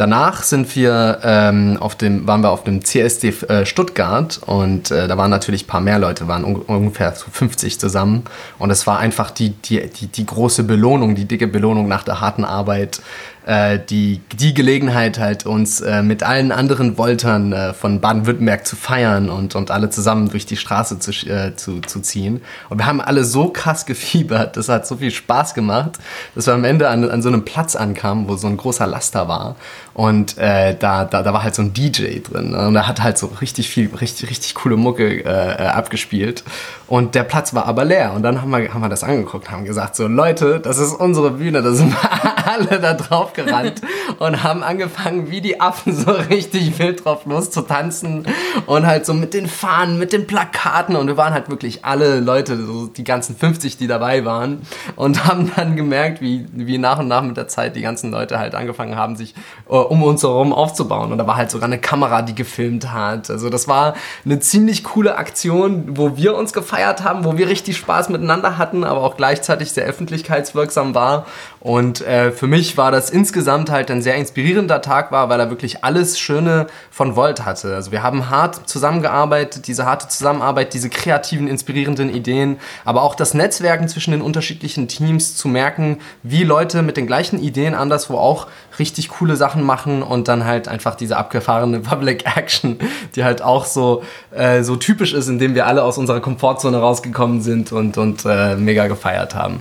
Danach 0.00 0.44
sind 0.44 0.74
wir 0.76 1.18
ähm, 1.22 1.76
auf 1.78 1.94
dem, 1.94 2.26
waren 2.26 2.40
wir 2.40 2.48
auf 2.48 2.64
dem 2.64 2.82
CSD 2.82 3.34
äh, 3.48 3.66
Stuttgart 3.66 4.40
und 4.46 4.90
äh, 4.90 5.06
da 5.06 5.18
waren 5.18 5.30
natürlich 5.30 5.64
ein 5.64 5.66
paar 5.66 5.82
mehr 5.82 5.98
Leute, 5.98 6.26
waren 6.26 6.42
un 6.42 6.62
ungefähr 6.62 7.12
50 7.12 7.78
zusammen. 7.78 8.24
Und 8.58 8.70
es 8.70 8.86
war 8.86 8.98
einfach 8.98 9.30
die, 9.30 9.50
die, 9.50 9.90
die, 9.90 10.06
die 10.06 10.24
große 10.24 10.64
Belohnung, 10.64 11.16
die 11.16 11.26
dicke 11.26 11.46
Belohnung 11.46 11.86
nach 11.86 12.02
der 12.02 12.22
harten 12.22 12.46
Arbeit, 12.46 13.02
die, 13.46 14.20
die 14.38 14.54
Gelegenheit 14.54 15.18
halt 15.18 15.46
uns 15.46 15.80
äh, 15.80 16.02
mit 16.02 16.22
allen 16.22 16.52
anderen 16.52 16.98
Voltern 16.98 17.52
äh, 17.52 17.72
von 17.72 18.00
Baden-Württemberg 18.00 18.66
zu 18.66 18.76
feiern 18.76 19.30
und, 19.30 19.54
und 19.54 19.70
alle 19.70 19.90
zusammen 19.90 20.28
durch 20.28 20.46
die 20.46 20.56
Straße 20.56 20.98
zu, 20.98 21.10
äh, 21.26 21.56
zu, 21.56 21.80
zu 21.80 22.00
ziehen. 22.00 22.42
Und 22.68 22.78
wir 22.78 22.86
haben 22.86 23.00
alle 23.00 23.24
so 23.24 23.48
krass 23.48 23.86
gefiebert, 23.86 24.56
das 24.56 24.68
hat 24.68 24.86
so 24.86 24.96
viel 24.96 25.10
Spaß 25.10 25.54
gemacht, 25.54 25.98
dass 26.34 26.46
wir 26.46 26.54
am 26.54 26.64
Ende 26.64 26.88
an, 26.88 27.08
an 27.08 27.22
so 27.22 27.28
einem 27.28 27.44
Platz 27.44 27.76
ankamen, 27.76 28.28
wo 28.28 28.36
so 28.36 28.46
ein 28.46 28.56
großer 28.56 28.86
Laster 28.86 29.28
war. 29.28 29.56
Und 29.94 30.38
äh, 30.38 30.76
da, 30.78 31.04
da, 31.04 31.22
da 31.22 31.32
war 31.32 31.42
halt 31.42 31.54
so 31.54 31.62
ein 31.62 31.74
DJ 31.74 32.20
drin. 32.20 32.52
Ne? 32.52 32.68
Und 32.68 32.76
er 32.76 32.86
hat 32.86 33.02
halt 33.02 33.18
so 33.18 33.26
richtig 33.40 33.68
viel, 33.68 33.90
richtig, 34.00 34.30
richtig 34.30 34.54
coole 34.54 34.76
Mucke 34.76 35.24
äh, 35.24 35.66
abgespielt. 35.66 36.44
Und 36.86 37.14
der 37.14 37.24
Platz 37.24 37.54
war 37.54 37.66
aber 37.66 37.84
leer. 37.84 38.12
Und 38.14 38.22
dann 38.22 38.40
haben 38.40 38.50
wir, 38.50 38.72
haben 38.72 38.80
wir 38.80 38.88
das 38.88 39.04
angeguckt, 39.04 39.50
haben 39.50 39.64
gesagt, 39.64 39.96
so 39.96 40.06
Leute, 40.06 40.60
das 40.60 40.78
ist 40.78 40.92
unsere 40.92 41.32
Bühne, 41.32 41.62
da 41.62 41.72
sind 41.72 41.92
wir 42.02 42.48
alle 42.48 42.80
da 42.80 42.94
drauf 42.94 43.32
gerannt 43.44 43.80
und 44.18 44.42
haben 44.42 44.62
angefangen, 44.62 45.30
wie 45.30 45.40
die 45.40 45.60
Affen 45.60 45.94
so 45.94 46.10
richtig 46.30 46.78
wild 46.78 47.04
drauf 47.04 47.26
loszutanzen 47.26 48.26
und 48.66 48.86
halt 48.86 49.06
so 49.06 49.14
mit 49.14 49.34
den 49.34 49.46
Fahnen, 49.46 49.98
mit 49.98 50.12
den 50.12 50.26
Plakaten. 50.26 50.96
Und 50.96 51.06
wir 51.06 51.16
waren 51.16 51.32
halt 51.32 51.50
wirklich 51.50 51.84
alle 51.84 52.20
Leute, 52.20 52.56
so 52.64 52.86
die 52.86 53.04
ganzen 53.04 53.36
50, 53.36 53.76
die 53.76 53.86
dabei 53.86 54.24
waren 54.24 54.62
und 54.96 55.24
haben 55.26 55.50
dann 55.56 55.76
gemerkt, 55.76 56.20
wie, 56.20 56.46
wie 56.52 56.78
nach 56.78 56.98
und 56.98 57.08
nach 57.08 57.22
mit 57.22 57.36
der 57.36 57.48
Zeit 57.48 57.76
die 57.76 57.82
ganzen 57.82 58.10
Leute 58.10 58.38
halt 58.38 58.54
angefangen 58.54 58.96
haben, 58.96 59.16
sich 59.16 59.34
uh, 59.68 59.76
um 59.76 60.02
uns 60.02 60.22
herum 60.22 60.52
aufzubauen. 60.52 61.12
Und 61.12 61.18
da 61.18 61.26
war 61.26 61.36
halt 61.36 61.50
sogar 61.50 61.66
eine 61.66 61.78
Kamera, 61.78 62.22
die 62.22 62.34
gefilmt 62.34 62.92
hat. 62.92 63.30
Also 63.30 63.50
das 63.50 63.68
war 63.68 63.94
eine 64.24 64.40
ziemlich 64.40 64.84
coole 64.84 65.16
Aktion, 65.16 65.96
wo 65.96 66.16
wir 66.16 66.36
uns 66.36 66.52
gefeiert 66.52 67.04
haben, 67.04 67.24
wo 67.24 67.36
wir 67.36 67.48
richtig 67.48 67.76
Spaß 67.76 68.08
miteinander 68.08 68.58
hatten, 68.58 68.84
aber 68.84 69.02
auch 69.02 69.16
gleichzeitig 69.16 69.72
sehr 69.72 69.84
öffentlichkeitswirksam 69.84 70.94
war 70.94 71.26
und 71.60 72.00
äh, 72.00 72.32
für 72.32 72.46
mich 72.46 72.78
war 72.78 72.90
das 72.90 73.10
insgesamt 73.10 73.70
halt 73.70 73.90
ein 73.90 74.00
sehr 74.00 74.16
inspirierender 74.16 74.80
Tag 74.80 75.12
war, 75.12 75.28
weil 75.28 75.38
er 75.38 75.50
wirklich 75.50 75.84
alles 75.84 76.18
Schöne 76.18 76.68
von 76.90 77.16
Volt 77.16 77.44
hatte. 77.44 77.74
Also 77.74 77.92
wir 77.92 78.02
haben 78.02 78.30
hart 78.30 78.66
zusammengearbeitet, 78.68 79.66
diese 79.66 79.84
harte 79.84 80.08
Zusammenarbeit, 80.08 80.72
diese 80.72 80.88
kreativen, 80.88 81.48
inspirierenden 81.48 82.08
Ideen, 82.08 82.58
aber 82.86 83.02
auch 83.02 83.14
das 83.14 83.34
Netzwerken 83.34 83.88
zwischen 83.88 84.12
den 84.12 84.22
unterschiedlichen 84.22 84.88
Teams 84.88 85.36
zu 85.36 85.48
merken, 85.48 85.98
wie 86.22 86.44
Leute 86.44 86.80
mit 86.80 86.96
den 86.96 87.06
gleichen 87.06 87.38
Ideen 87.38 87.74
anderswo 87.74 88.16
auch 88.16 88.46
richtig 88.78 89.10
coole 89.10 89.36
Sachen 89.36 89.62
machen 89.62 90.02
und 90.02 90.28
dann 90.28 90.46
halt 90.46 90.66
einfach 90.66 90.94
diese 90.94 91.18
abgefahrene 91.18 91.80
Public 91.90 92.24
Action, 92.36 92.78
die 93.14 93.24
halt 93.24 93.42
auch 93.42 93.66
so, 93.66 94.02
äh, 94.30 94.62
so 94.62 94.76
typisch 94.76 95.12
ist, 95.12 95.28
indem 95.28 95.54
wir 95.54 95.66
alle 95.66 95.82
aus 95.82 95.98
unserer 95.98 96.20
Komfortzone 96.20 96.78
rausgekommen 96.78 97.42
sind 97.42 97.70
und, 97.70 97.98
und 97.98 98.24
äh, 98.24 98.56
mega 98.56 98.86
gefeiert 98.86 99.34
haben. 99.34 99.60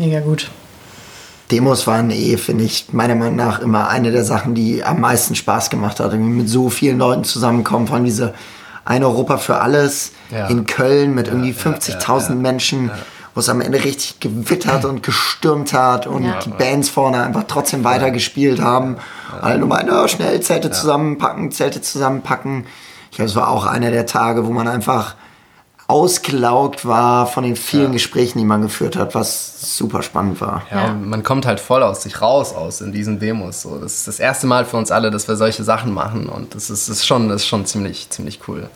Mega 0.00 0.20
gut. 0.20 0.50
Demos 1.50 1.86
waren 1.86 2.10
eh, 2.10 2.38
finde 2.38 2.64
ich, 2.64 2.86
meiner 2.92 3.14
Meinung 3.14 3.36
nach 3.36 3.60
immer 3.60 3.88
eine 3.88 4.10
der 4.10 4.24
Sachen, 4.24 4.54
die 4.54 4.82
am 4.82 4.98
meisten 4.98 5.34
Spaß 5.34 5.68
gemacht 5.68 6.00
hat. 6.00 6.12
Irgendwie 6.12 6.40
mit 6.40 6.48
so 6.48 6.70
vielen 6.70 6.96
Leuten 6.96 7.24
zusammenkommen, 7.24 7.86
von 7.86 8.02
diese 8.02 8.32
Ein 8.86 9.04
Europa 9.04 9.36
für 9.36 9.60
alles 9.60 10.12
ja. 10.30 10.46
in 10.46 10.64
Köln 10.64 11.14
mit 11.14 11.26
ja, 11.26 11.34
irgendwie 11.34 11.52
50.000 11.52 12.28
ja, 12.30 12.34
Menschen, 12.34 12.90
wo 13.34 13.40
es 13.40 13.50
am 13.50 13.60
Ende 13.60 13.84
richtig 13.84 14.20
gewittert 14.20 14.86
und 14.86 15.02
gestürmt 15.02 15.74
hat 15.74 16.06
und 16.06 16.32
die 16.46 16.50
Bands 16.50 16.88
vorne 16.88 17.22
einfach 17.22 17.44
trotzdem 17.46 17.84
weitergespielt 17.84 18.62
haben. 18.62 18.96
Alle 19.42 19.58
nur 19.58 19.68
mal, 19.68 20.08
schnell 20.08 20.40
Zelte 20.40 20.70
zusammenpacken, 20.70 21.52
Zelte 21.52 21.82
zusammenpacken. 21.82 22.64
Ich 23.10 23.16
glaube, 23.16 23.28
es 23.28 23.36
war 23.36 23.48
auch 23.48 23.66
einer 23.66 23.90
der 23.90 24.06
Tage, 24.06 24.46
wo 24.46 24.50
man 24.50 24.66
einfach 24.66 25.14
ausgelaugt 25.90 26.86
war 26.86 27.26
von 27.26 27.42
den 27.42 27.56
vielen 27.56 27.86
ja. 27.86 27.92
Gesprächen, 27.92 28.38
die 28.38 28.44
man 28.44 28.62
geführt 28.62 28.96
hat, 28.96 29.14
was 29.14 29.76
super 29.76 30.02
spannend 30.02 30.40
war. 30.40 30.62
Ja, 30.70 30.86
ja, 30.86 30.92
man 30.94 31.22
kommt 31.22 31.46
halt 31.46 31.58
voll 31.58 31.82
aus 31.82 32.04
sich 32.04 32.22
raus 32.22 32.54
aus 32.54 32.80
in 32.80 32.92
diesen 32.92 33.18
Demos. 33.18 33.62
So. 33.62 33.78
Das 33.78 33.94
ist 33.94 34.08
das 34.08 34.20
erste 34.20 34.46
Mal 34.46 34.64
für 34.64 34.76
uns 34.76 34.90
alle, 34.90 35.10
dass 35.10 35.26
wir 35.26 35.36
solche 35.36 35.64
Sachen 35.64 35.92
machen 35.92 36.26
und 36.26 36.54
das 36.54 36.70
ist, 36.70 36.88
ist, 36.88 37.06
schon, 37.06 37.28
das 37.28 37.42
ist 37.42 37.48
schon 37.48 37.66
ziemlich, 37.66 38.08
ziemlich 38.10 38.40
cool. 38.48 38.70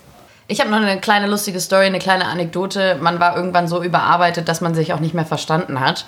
Ich 0.47 0.61
habe 0.61 0.71
noch 0.71 0.79
eine 0.79 1.01
kleine 1.01 1.27
lustige 1.27 1.61
Story, 1.61 1.87
eine 1.87 2.01
kleine 2.01 2.27
Anekdote. 2.27 2.99
Man 3.01 3.19
war 3.19 3.37
irgendwann 3.37 3.69
so 3.69 3.83
überarbeitet, 3.83 4.49
dass 4.49 4.61
man 4.61 4.75
sich 4.75 4.93
auch 4.93 5.01
nicht 5.01 5.15
mehr 5.15 5.25
verstanden 5.25 5.81
hat. 5.81 6.05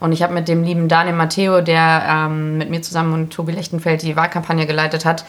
Und 0.00 0.12
ich 0.12 0.22
habe 0.22 0.32
mit 0.32 0.48
dem 0.48 0.62
lieben 0.62 0.88
Daniel 0.88 1.16
Matteo, 1.16 1.60
der 1.60 2.04
ähm, 2.08 2.58
mit 2.58 2.70
mir 2.70 2.82
zusammen 2.82 3.12
und 3.14 3.30
Tobi 3.32 3.52
Lechtenfeld 3.52 4.02
die 4.02 4.16
Wahlkampagne 4.16 4.66
geleitet 4.66 5.04
hat, 5.04 5.24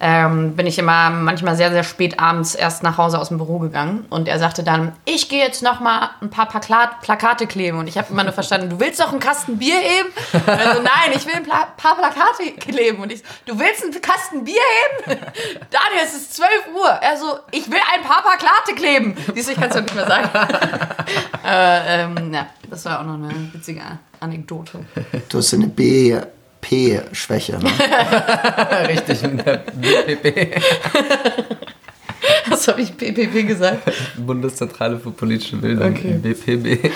ähm, 0.00 0.56
bin 0.56 0.66
ich 0.66 0.78
immer 0.78 1.10
manchmal 1.10 1.56
sehr, 1.56 1.70
sehr 1.70 1.84
spät 1.84 2.20
abends 2.20 2.54
erst 2.54 2.82
nach 2.82 2.98
Hause 2.98 3.18
aus 3.18 3.28
dem 3.28 3.38
Büro 3.38 3.58
gegangen. 3.58 4.06
Und 4.10 4.28
er 4.28 4.38
sagte 4.38 4.62
dann, 4.62 4.92
ich 5.04 5.28
gehe 5.28 5.42
jetzt 5.42 5.62
noch 5.62 5.80
mal 5.80 6.10
ein 6.20 6.30
paar 6.30 6.48
Plakate, 6.48 6.96
Plakate 7.02 7.46
kleben. 7.46 7.78
Und 7.78 7.86
ich 7.86 7.96
habe 7.96 8.08
immer 8.10 8.24
nur 8.24 8.32
verstanden, 8.32 8.70
du 8.70 8.80
willst 8.80 9.00
doch 9.00 9.10
einen 9.10 9.20
Kasten 9.20 9.58
Bier 9.58 9.76
heben? 9.76 10.08
Also 10.46 10.82
nein, 10.82 11.12
ich 11.14 11.26
will 11.26 11.34
ein 11.34 11.44
Pla 11.44 11.68
paar 11.76 11.96
Plakate 11.96 12.52
kleben. 12.58 13.02
Und 13.02 13.12
ich, 13.12 13.22
du 13.46 13.58
willst 13.58 13.84
einen 13.84 14.00
Kasten 14.00 14.44
Bier 14.44 14.54
heben? 15.06 15.20
Daniel, 15.70 16.02
es 16.04 16.14
ist 16.14 16.36
12 16.36 16.50
Uhr. 16.74 16.88
Er 16.88 17.16
so, 17.16 17.38
ich 17.50 17.70
will 17.70 17.80
ein 17.94 18.02
paar 18.02 18.22
Plakate 18.22 18.74
kleben. 18.74 19.16
Siehst 19.34 19.48
du, 19.48 19.52
ich 19.52 19.58
kann 19.58 19.70
es 19.70 19.76
doch 19.76 19.82
nicht 19.82 19.94
mehr 19.94 20.06
sagen. 20.06 20.28
äh, 21.46 22.02
ähm, 22.04 22.34
ja, 22.34 22.46
das 22.70 22.84
war 22.84 23.00
auch 23.00 23.04
noch 23.04 23.14
eine 23.14 23.52
witzige 23.52 23.82
Anekdote. 24.20 24.80
Du 25.28 25.38
hast 25.38 25.54
eine 25.54 25.66
BP-Schwäche, 25.66 27.58
ne? 27.58 27.70
Richtig, 28.88 29.22
mit 29.22 29.44
der 29.44 29.56
BPP. 29.58 30.62
Was 32.48 32.68
habe 32.68 32.82
ich 32.82 32.92
BPP 32.92 33.46
gesagt? 33.46 33.92
Bundeszentrale 34.16 34.98
für 34.98 35.10
politische 35.10 35.56
Bildung, 35.56 35.92
okay. 35.92 36.18
BPB. 36.22 36.90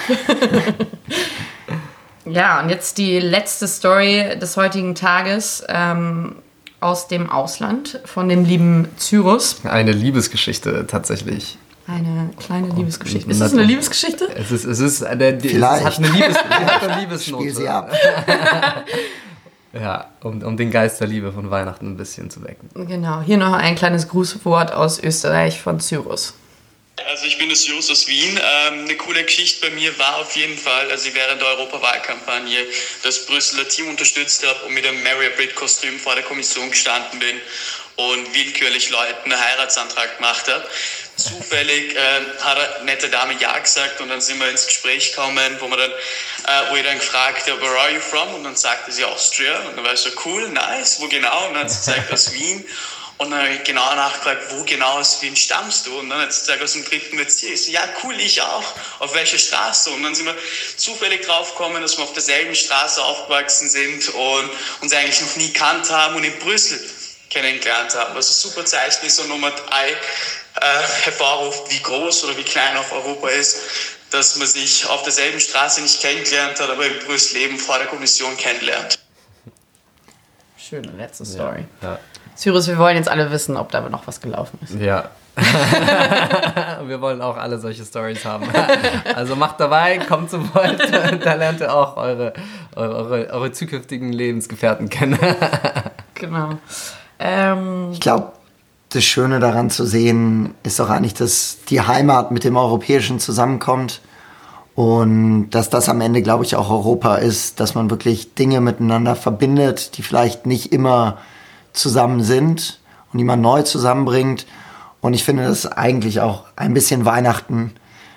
ja, 2.26 2.60
und 2.60 2.70
jetzt 2.70 2.98
die 2.98 3.18
letzte 3.18 3.66
Story 3.66 4.38
des 4.40 4.56
heutigen 4.56 4.94
Tages. 4.94 5.64
Ähm, 5.68 6.36
aus 6.84 7.08
dem 7.08 7.30
Ausland 7.30 7.98
von 8.04 8.28
dem 8.28 8.44
lieben 8.44 8.88
Cyrus. 8.98 9.64
Eine 9.64 9.92
Liebesgeschichte 9.92 10.86
tatsächlich. 10.86 11.56
Eine 11.86 12.30
kleine 12.38 12.68
Liebesgeschichte. 12.68 13.30
Ist 13.30 13.40
das 13.40 13.52
eine 13.52 13.62
Liebesgeschichte? 13.62 14.28
Es 14.34 14.50
ist, 14.50 14.64
es 14.64 14.80
ist 14.80 15.04
eine, 15.04 15.38
Vielleicht. 15.38 15.86
Es 15.86 15.98
hat 15.98 15.98
eine, 15.98 16.08
Liebes, 16.08 16.36
hat 16.36 16.82
eine 16.88 17.00
Liebesnote. 17.00 17.42
Spiel 17.42 17.54
sie 17.54 17.68
ab. 17.68 17.92
ja, 19.74 20.06
um, 20.22 20.42
um 20.42 20.56
den 20.56 20.70
Geist 20.70 21.00
der 21.00 21.08
Liebe 21.08 21.32
von 21.32 21.50
Weihnachten 21.50 21.88
ein 21.92 21.96
bisschen 21.96 22.30
zu 22.30 22.42
wecken. 22.42 22.70
Genau, 22.86 23.20
hier 23.20 23.36
noch 23.36 23.52
ein 23.52 23.74
kleines 23.74 24.08
Grußwort 24.08 24.72
aus 24.72 24.98
Österreich 25.02 25.60
von 25.60 25.78
Cyrus. 25.78 26.34
Also 26.96 27.26
ich 27.26 27.38
bin 27.38 27.48
der 27.48 27.58
Cyrus 27.58 27.90
aus 27.90 28.06
Wien. 28.06 28.38
Ähm, 28.40 28.84
eine 28.84 28.96
coole 28.96 29.24
Geschichte 29.24 29.68
bei 29.68 29.74
mir 29.74 29.98
war 29.98 30.18
auf 30.18 30.36
jeden 30.36 30.56
Fall, 30.56 30.90
als 30.92 31.04
ich 31.04 31.14
während 31.14 31.40
der 31.40 31.48
Europawahlkampagne 31.48 32.66
das 33.02 33.26
Brüsseler 33.26 33.68
Team 33.68 33.88
unterstützt 33.88 34.46
habe 34.46 34.64
und 34.66 34.74
mit 34.74 34.86
einem 34.86 35.02
Marriott-Kostüm 35.02 35.98
vor 35.98 36.14
der 36.14 36.22
Kommission 36.22 36.70
gestanden 36.70 37.18
bin 37.18 37.40
und 37.96 38.32
willkürlich 38.32 38.90
Leuten 38.90 39.32
einen 39.32 39.40
Heiratsantrag 39.40 40.18
gemacht 40.18 40.46
habe. 40.48 40.64
Zufällig 41.16 41.96
äh, 41.96 42.20
hat 42.40 42.58
eine 42.58 42.84
nette 42.84 43.08
Dame 43.08 43.34
Ja 43.40 43.58
gesagt 43.58 44.00
und 44.00 44.08
dann 44.08 44.20
sind 44.20 44.38
wir 44.38 44.48
ins 44.48 44.66
Gespräch 44.66 45.10
gekommen, 45.10 45.56
wo, 45.58 45.68
wir 45.68 45.76
dann, 45.76 45.90
äh, 45.90 46.70
wo 46.70 46.76
ich 46.76 46.84
dann 46.84 46.98
gefragt 46.98 47.50
habe, 47.50 47.60
where 47.60 47.76
are 47.76 47.92
you 47.92 48.00
from? 48.00 48.34
Und 48.34 48.44
dann 48.44 48.56
sagte 48.56 48.92
sie 48.92 49.04
Austria. 49.04 49.58
Und 49.60 49.76
dann 49.76 49.84
war 49.84 49.94
ich 49.94 50.00
so, 50.00 50.10
cool, 50.24 50.48
nice, 50.48 51.00
wo 51.00 51.08
genau? 51.08 51.48
Und 51.48 51.54
dann 51.54 51.64
hat 51.64 51.70
sie 51.70 51.78
gesagt, 51.78 52.12
aus 52.12 52.32
Wien. 52.32 52.64
Und 53.16 53.30
dann 53.30 53.40
habe 53.42 53.54
ich 53.54 53.62
genau 53.62 53.94
nachgefragt, 53.94 54.42
wo 54.50 54.64
genau 54.64 54.98
aus 54.98 55.22
Wien 55.22 55.36
stammst 55.36 55.86
du? 55.86 55.98
Und 56.00 56.10
dann 56.10 56.20
hat 56.20 56.32
sie 56.32 56.40
gesagt, 56.40 56.62
aus 56.62 56.72
dem 56.72 56.84
dritten 56.84 57.16
Bezirk. 57.16 57.52
Ich 57.52 57.66
so, 57.66 57.70
ja, 57.70 57.82
cool, 58.02 58.18
ich 58.18 58.42
auch. 58.42 58.64
Auf 58.98 59.14
welcher 59.14 59.38
Straße? 59.38 59.90
Und 59.90 60.02
dann 60.02 60.14
sind 60.16 60.26
wir 60.26 60.36
zufällig 60.76 61.24
drauf 61.24 61.50
gekommen, 61.52 61.80
dass 61.80 61.96
wir 61.96 62.04
auf 62.04 62.12
derselben 62.12 62.54
Straße 62.56 63.02
aufgewachsen 63.02 63.68
sind 63.68 64.08
und 64.08 64.50
uns 64.80 64.92
eigentlich 64.92 65.20
noch 65.20 65.36
nie 65.36 65.52
kannt 65.52 65.88
haben 65.90 66.16
und 66.16 66.24
in 66.24 66.36
Brüssel 66.40 66.80
kennengelernt 67.30 67.94
haben. 67.94 68.16
Was 68.16 68.30
ein 68.30 68.34
super 68.34 68.64
Zeichen 68.64 69.06
ist 69.06 69.20
und 69.20 69.28
Nummer 69.28 69.52
drei 69.52 69.90
äh, 69.90 70.82
hervorruft, 71.04 71.70
wie 71.70 71.80
groß 71.80 72.24
oder 72.24 72.36
wie 72.36 72.44
klein 72.44 72.76
auch 72.76 72.90
Europa 72.90 73.28
ist, 73.28 73.58
dass 74.10 74.36
man 74.36 74.46
sich 74.48 74.86
auf 74.86 75.02
derselben 75.02 75.40
Straße 75.40 75.80
nicht 75.80 76.00
kennengelernt 76.00 76.58
hat, 76.58 76.68
aber 76.68 76.86
im 76.86 76.98
Brüssel 77.00 77.36
eben 77.38 77.58
vor 77.58 77.78
der 77.78 77.86
Kommission 77.86 78.36
kennenlernt. 78.36 78.98
Schöne 80.56 80.92
letzte 80.96 81.24
Story. 81.24 81.64
Ja, 81.82 81.92
ja. 81.92 82.00
Cyrus, 82.36 82.68
wir 82.68 82.78
wollen 82.78 82.96
jetzt 82.96 83.08
alle 83.08 83.30
wissen, 83.30 83.56
ob 83.56 83.70
da 83.70 83.80
noch 83.88 84.06
was 84.06 84.20
gelaufen 84.20 84.58
ist. 84.62 84.74
Ja. 84.74 85.10
wir 86.86 87.00
wollen 87.00 87.20
auch 87.20 87.36
alle 87.36 87.58
solche 87.58 87.84
Stories 87.84 88.24
haben. 88.24 88.46
Also 89.14 89.36
macht 89.36 89.60
dabei, 89.60 89.98
kommt 89.98 90.30
zu 90.30 90.38
Volt, 90.54 90.80
da 91.24 91.34
lernt 91.34 91.60
ihr 91.60 91.72
auch 91.72 91.96
eure, 91.96 92.32
eure, 92.74 93.28
eure 93.30 93.52
zukünftigen 93.52 94.12
Lebensgefährten 94.12 94.88
kennen. 94.88 95.18
genau. 96.14 96.50
Ähm, 97.18 97.90
ich 97.92 98.00
glaube, 98.00 98.32
das 98.90 99.04
Schöne 99.04 99.40
daran 99.40 99.70
zu 99.70 99.86
sehen 99.86 100.54
ist 100.62 100.80
doch 100.80 100.90
eigentlich, 100.90 101.14
dass 101.14 101.58
die 101.68 101.80
Heimat 101.80 102.30
mit 102.30 102.44
dem 102.44 102.56
Europäischen 102.56 103.20
zusammenkommt 103.20 104.00
Und 104.74 105.50
dass 105.50 105.70
das 105.70 105.88
am 105.88 106.00
Ende, 106.00 106.20
glaube 106.22 106.44
ich, 106.44 106.56
auch 106.56 106.70
Europa 106.70 107.16
ist, 107.16 107.60
dass 107.60 107.74
man 107.74 107.90
wirklich 107.90 108.34
Dinge 108.34 108.60
miteinander 108.60 109.14
verbindet, 109.14 109.96
die 109.96 110.02
vielleicht 110.02 110.46
nicht 110.46 110.72
immer 110.72 111.18
zusammen 111.74 112.22
sind 112.22 112.80
und 113.12 113.18
die 113.18 113.24
man 113.24 113.40
neu 113.40 113.62
zusammenbringt. 113.62 114.46
Und 115.00 115.12
ich 115.12 115.24
finde 115.24 115.44
das 115.44 115.66
eigentlich 115.66 116.20
auch 116.20 116.44
ein 116.56 116.72
bisschen 116.72 117.04
Weihnachten, 117.04 117.74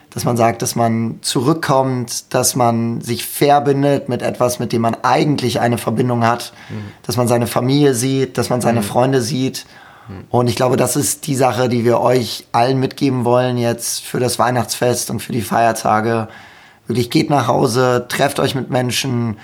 dass 0.10 0.24
man 0.24 0.38
sagt, 0.38 0.62
dass 0.62 0.76
man 0.76 1.20
zurückkommt, 1.22 2.34
dass 2.34 2.56
man 2.56 3.02
sich 3.02 3.26
verbindet 3.26 4.10
mit 4.10 4.22
etwas, 4.22 4.58
mit 4.58 4.72
dem 4.72 4.82
man 4.82 4.96
eigentlich 5.04 5.60
eine 5.60 5.78
Verbindung 5.78 6.26
hat, 6.26 6.54
mhm. 6.70 6.92
dass 7.04 7.18
man 7.18 7.28
seine 7.28 7.46
Familie 7.46 7.94
sieht, 7.94 8.38
dass 8.38 8.50
man 8.50 8.62
seine 8.62 8.80
mhm. 8.80 8.86
Freunde 8.86 9.22
sieht. 9.22 9.66
Mhm. 10.08 10.24
Und 10.30 10.48
ich 10.48 10.56
glaube, 10.56 10.78
das 10.78 10.96
ist 10.96 11.28
die 11.28 11.36
Sache, 11.36 11.68
die 11.68 11.84
wir 11.84 12.00
euch 12.00 12.48
allen 12.52 12.80
mitgeben 12.80 13.26
wollen 13.26 13.58
jetzt 13.58 14.02
für 14.02 14.20
das 14.20 14.40
Weihnachtsfest 14.40 15.12
und 15.12 15.20
für 15.20 15.34
die 15.34 15.42
Feiertage. 15.42 16.30
Wirklich 16.88 17.10
geht 17.10 17.30
nach 17.30 17.48
Hause, 17.48 18.06
trefft 18.08 18.40
euch 18.40 18.56
mit 18.56 18.70
Menschen, 18.70 19.38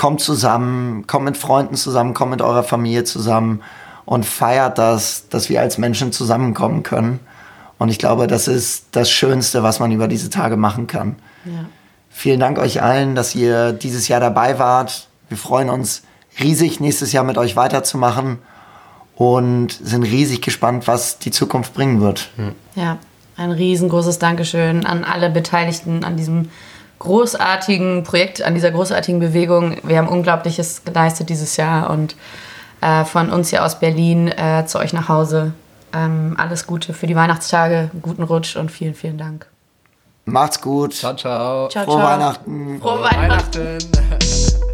kommt 0.00 0.22
zusammen, 0.22 1.06
kommt 1.06 1.26
mit 1.26 1.36
Freunden 1.36 1.74
zusammen, 1.74 2.14
kommt 2.14 2.30
mit 2.30 2.40
eurer 2.40 2.62
Familie 2.62 3.04
zusammen 3.04 3.60
und 4.06 4.24
feiert 4.24 4.78
das, 4.78 5.28
dass 5.28 5.50
wir 5.50 5.60
als 5.60 5.76
Menschen 5.76 6.10
zusammenkommen 6.10 6.82
können. 6.82 7.20
Und 7.76 7.90
ich 7.90 7.98
glaube, 7.98 8.26
das 8.26 8.48
ist 8.48 8.86
das 8.92 9.10
Schönste, 9.10 9.62
was 9.62 9.78
man 9.78 9.92
über 9.92 10.08
diese 10.08 10.30
Tage 10.30 10.56
machen 10.56 10.86
kann. 10.86 11.16
Ja. 11.44 11.66
Vielen 12.08 12.40
Dank 12.40 12.58
euch 12.58 12.80
allen, 12.80 13.14
dass 13.14 13.34
ihr 13.34 13.74
dieses 13.74 14.08
Jahr 14.08 14.20
dabei 14.20 14.58
wart. 14.58 15.08
Wir 15.28 15.36
freuen 15.36 15.68
uns 15.68 16.00
riesig, 16.40 16.80
nächstes 16.80 17.12
Jahr 17.12 17.24
mit 17.24 17.36
euch 17.36 17.54
weiterzumachen 17.54 18.38
und 19.16 19.68
sind 19.70 20.04
riesig 20.04 20.40
gespannt, 20.40 20.88
was 20.88 21.18
die 21.18 21.30
Zukunft 21.30 21.74
bringen 21.74 22.00
wird. 22.00 22.30
Ja, 22.74 22.96
ein 23.36 23.52
riesengroßes 23.52 24.18
Dankeschön 24.18 24.86
an 24.86 25.04
alle 25.04 25.28
Beteiligten 25.28 26.04
an 26.04 26.16
diesem 26.16 26.48
großartigen 27.00 28.04
Projekt, 28.04 28.42
an 28.42 28.54
dieser 28.54 28.70
großartigen 28.70 29.18
Bewegung. 29.18 29.78
Wir 29.82 29.98
haben 29.98 30.08
Unglaubliches 30.08 30.84
geleistet 30.84 31.28
dieses 31.28 31.56
Jahr 31.56 31.90
und 31.90 32.14
äh, 32.80 33.04
von 33.04 33.30
uns 33.30 33.50
hier 33.50 33.64
aus 33.64 33.80
Berlin 33.80 34.28
äh, 34.28 34.64
zu 34.66 34.78
euch 34.78 34.92
nach 34.92 35.08
Hause 35.08 35.52
ähm, 35.92 36.36
alles 36.38 36.66
Gute 36.66 36.94
für 36.94 37.06
die 37.06 37.16
Weihnachtstage, 37.16 37.90
guten 38.00 38.22
Rutsch 38.22 38.56
und 38.56 38.70
vielen, 38.70 38.94
vielen 38.94 39.18
Dank. 39.18 39.46
Macht's 40.26 40.60
gut. 40.60 40.94
Ciao, 40.94 41.16
ciao. 41.16 41.68
ciao 41.68 41.84
Frohe 41.84 41.96
ciao. 41.96 42.08
Weihnachten. 42.08 42.80
Frohe 42.80 43.02
Weihnachten. 43.02 43.78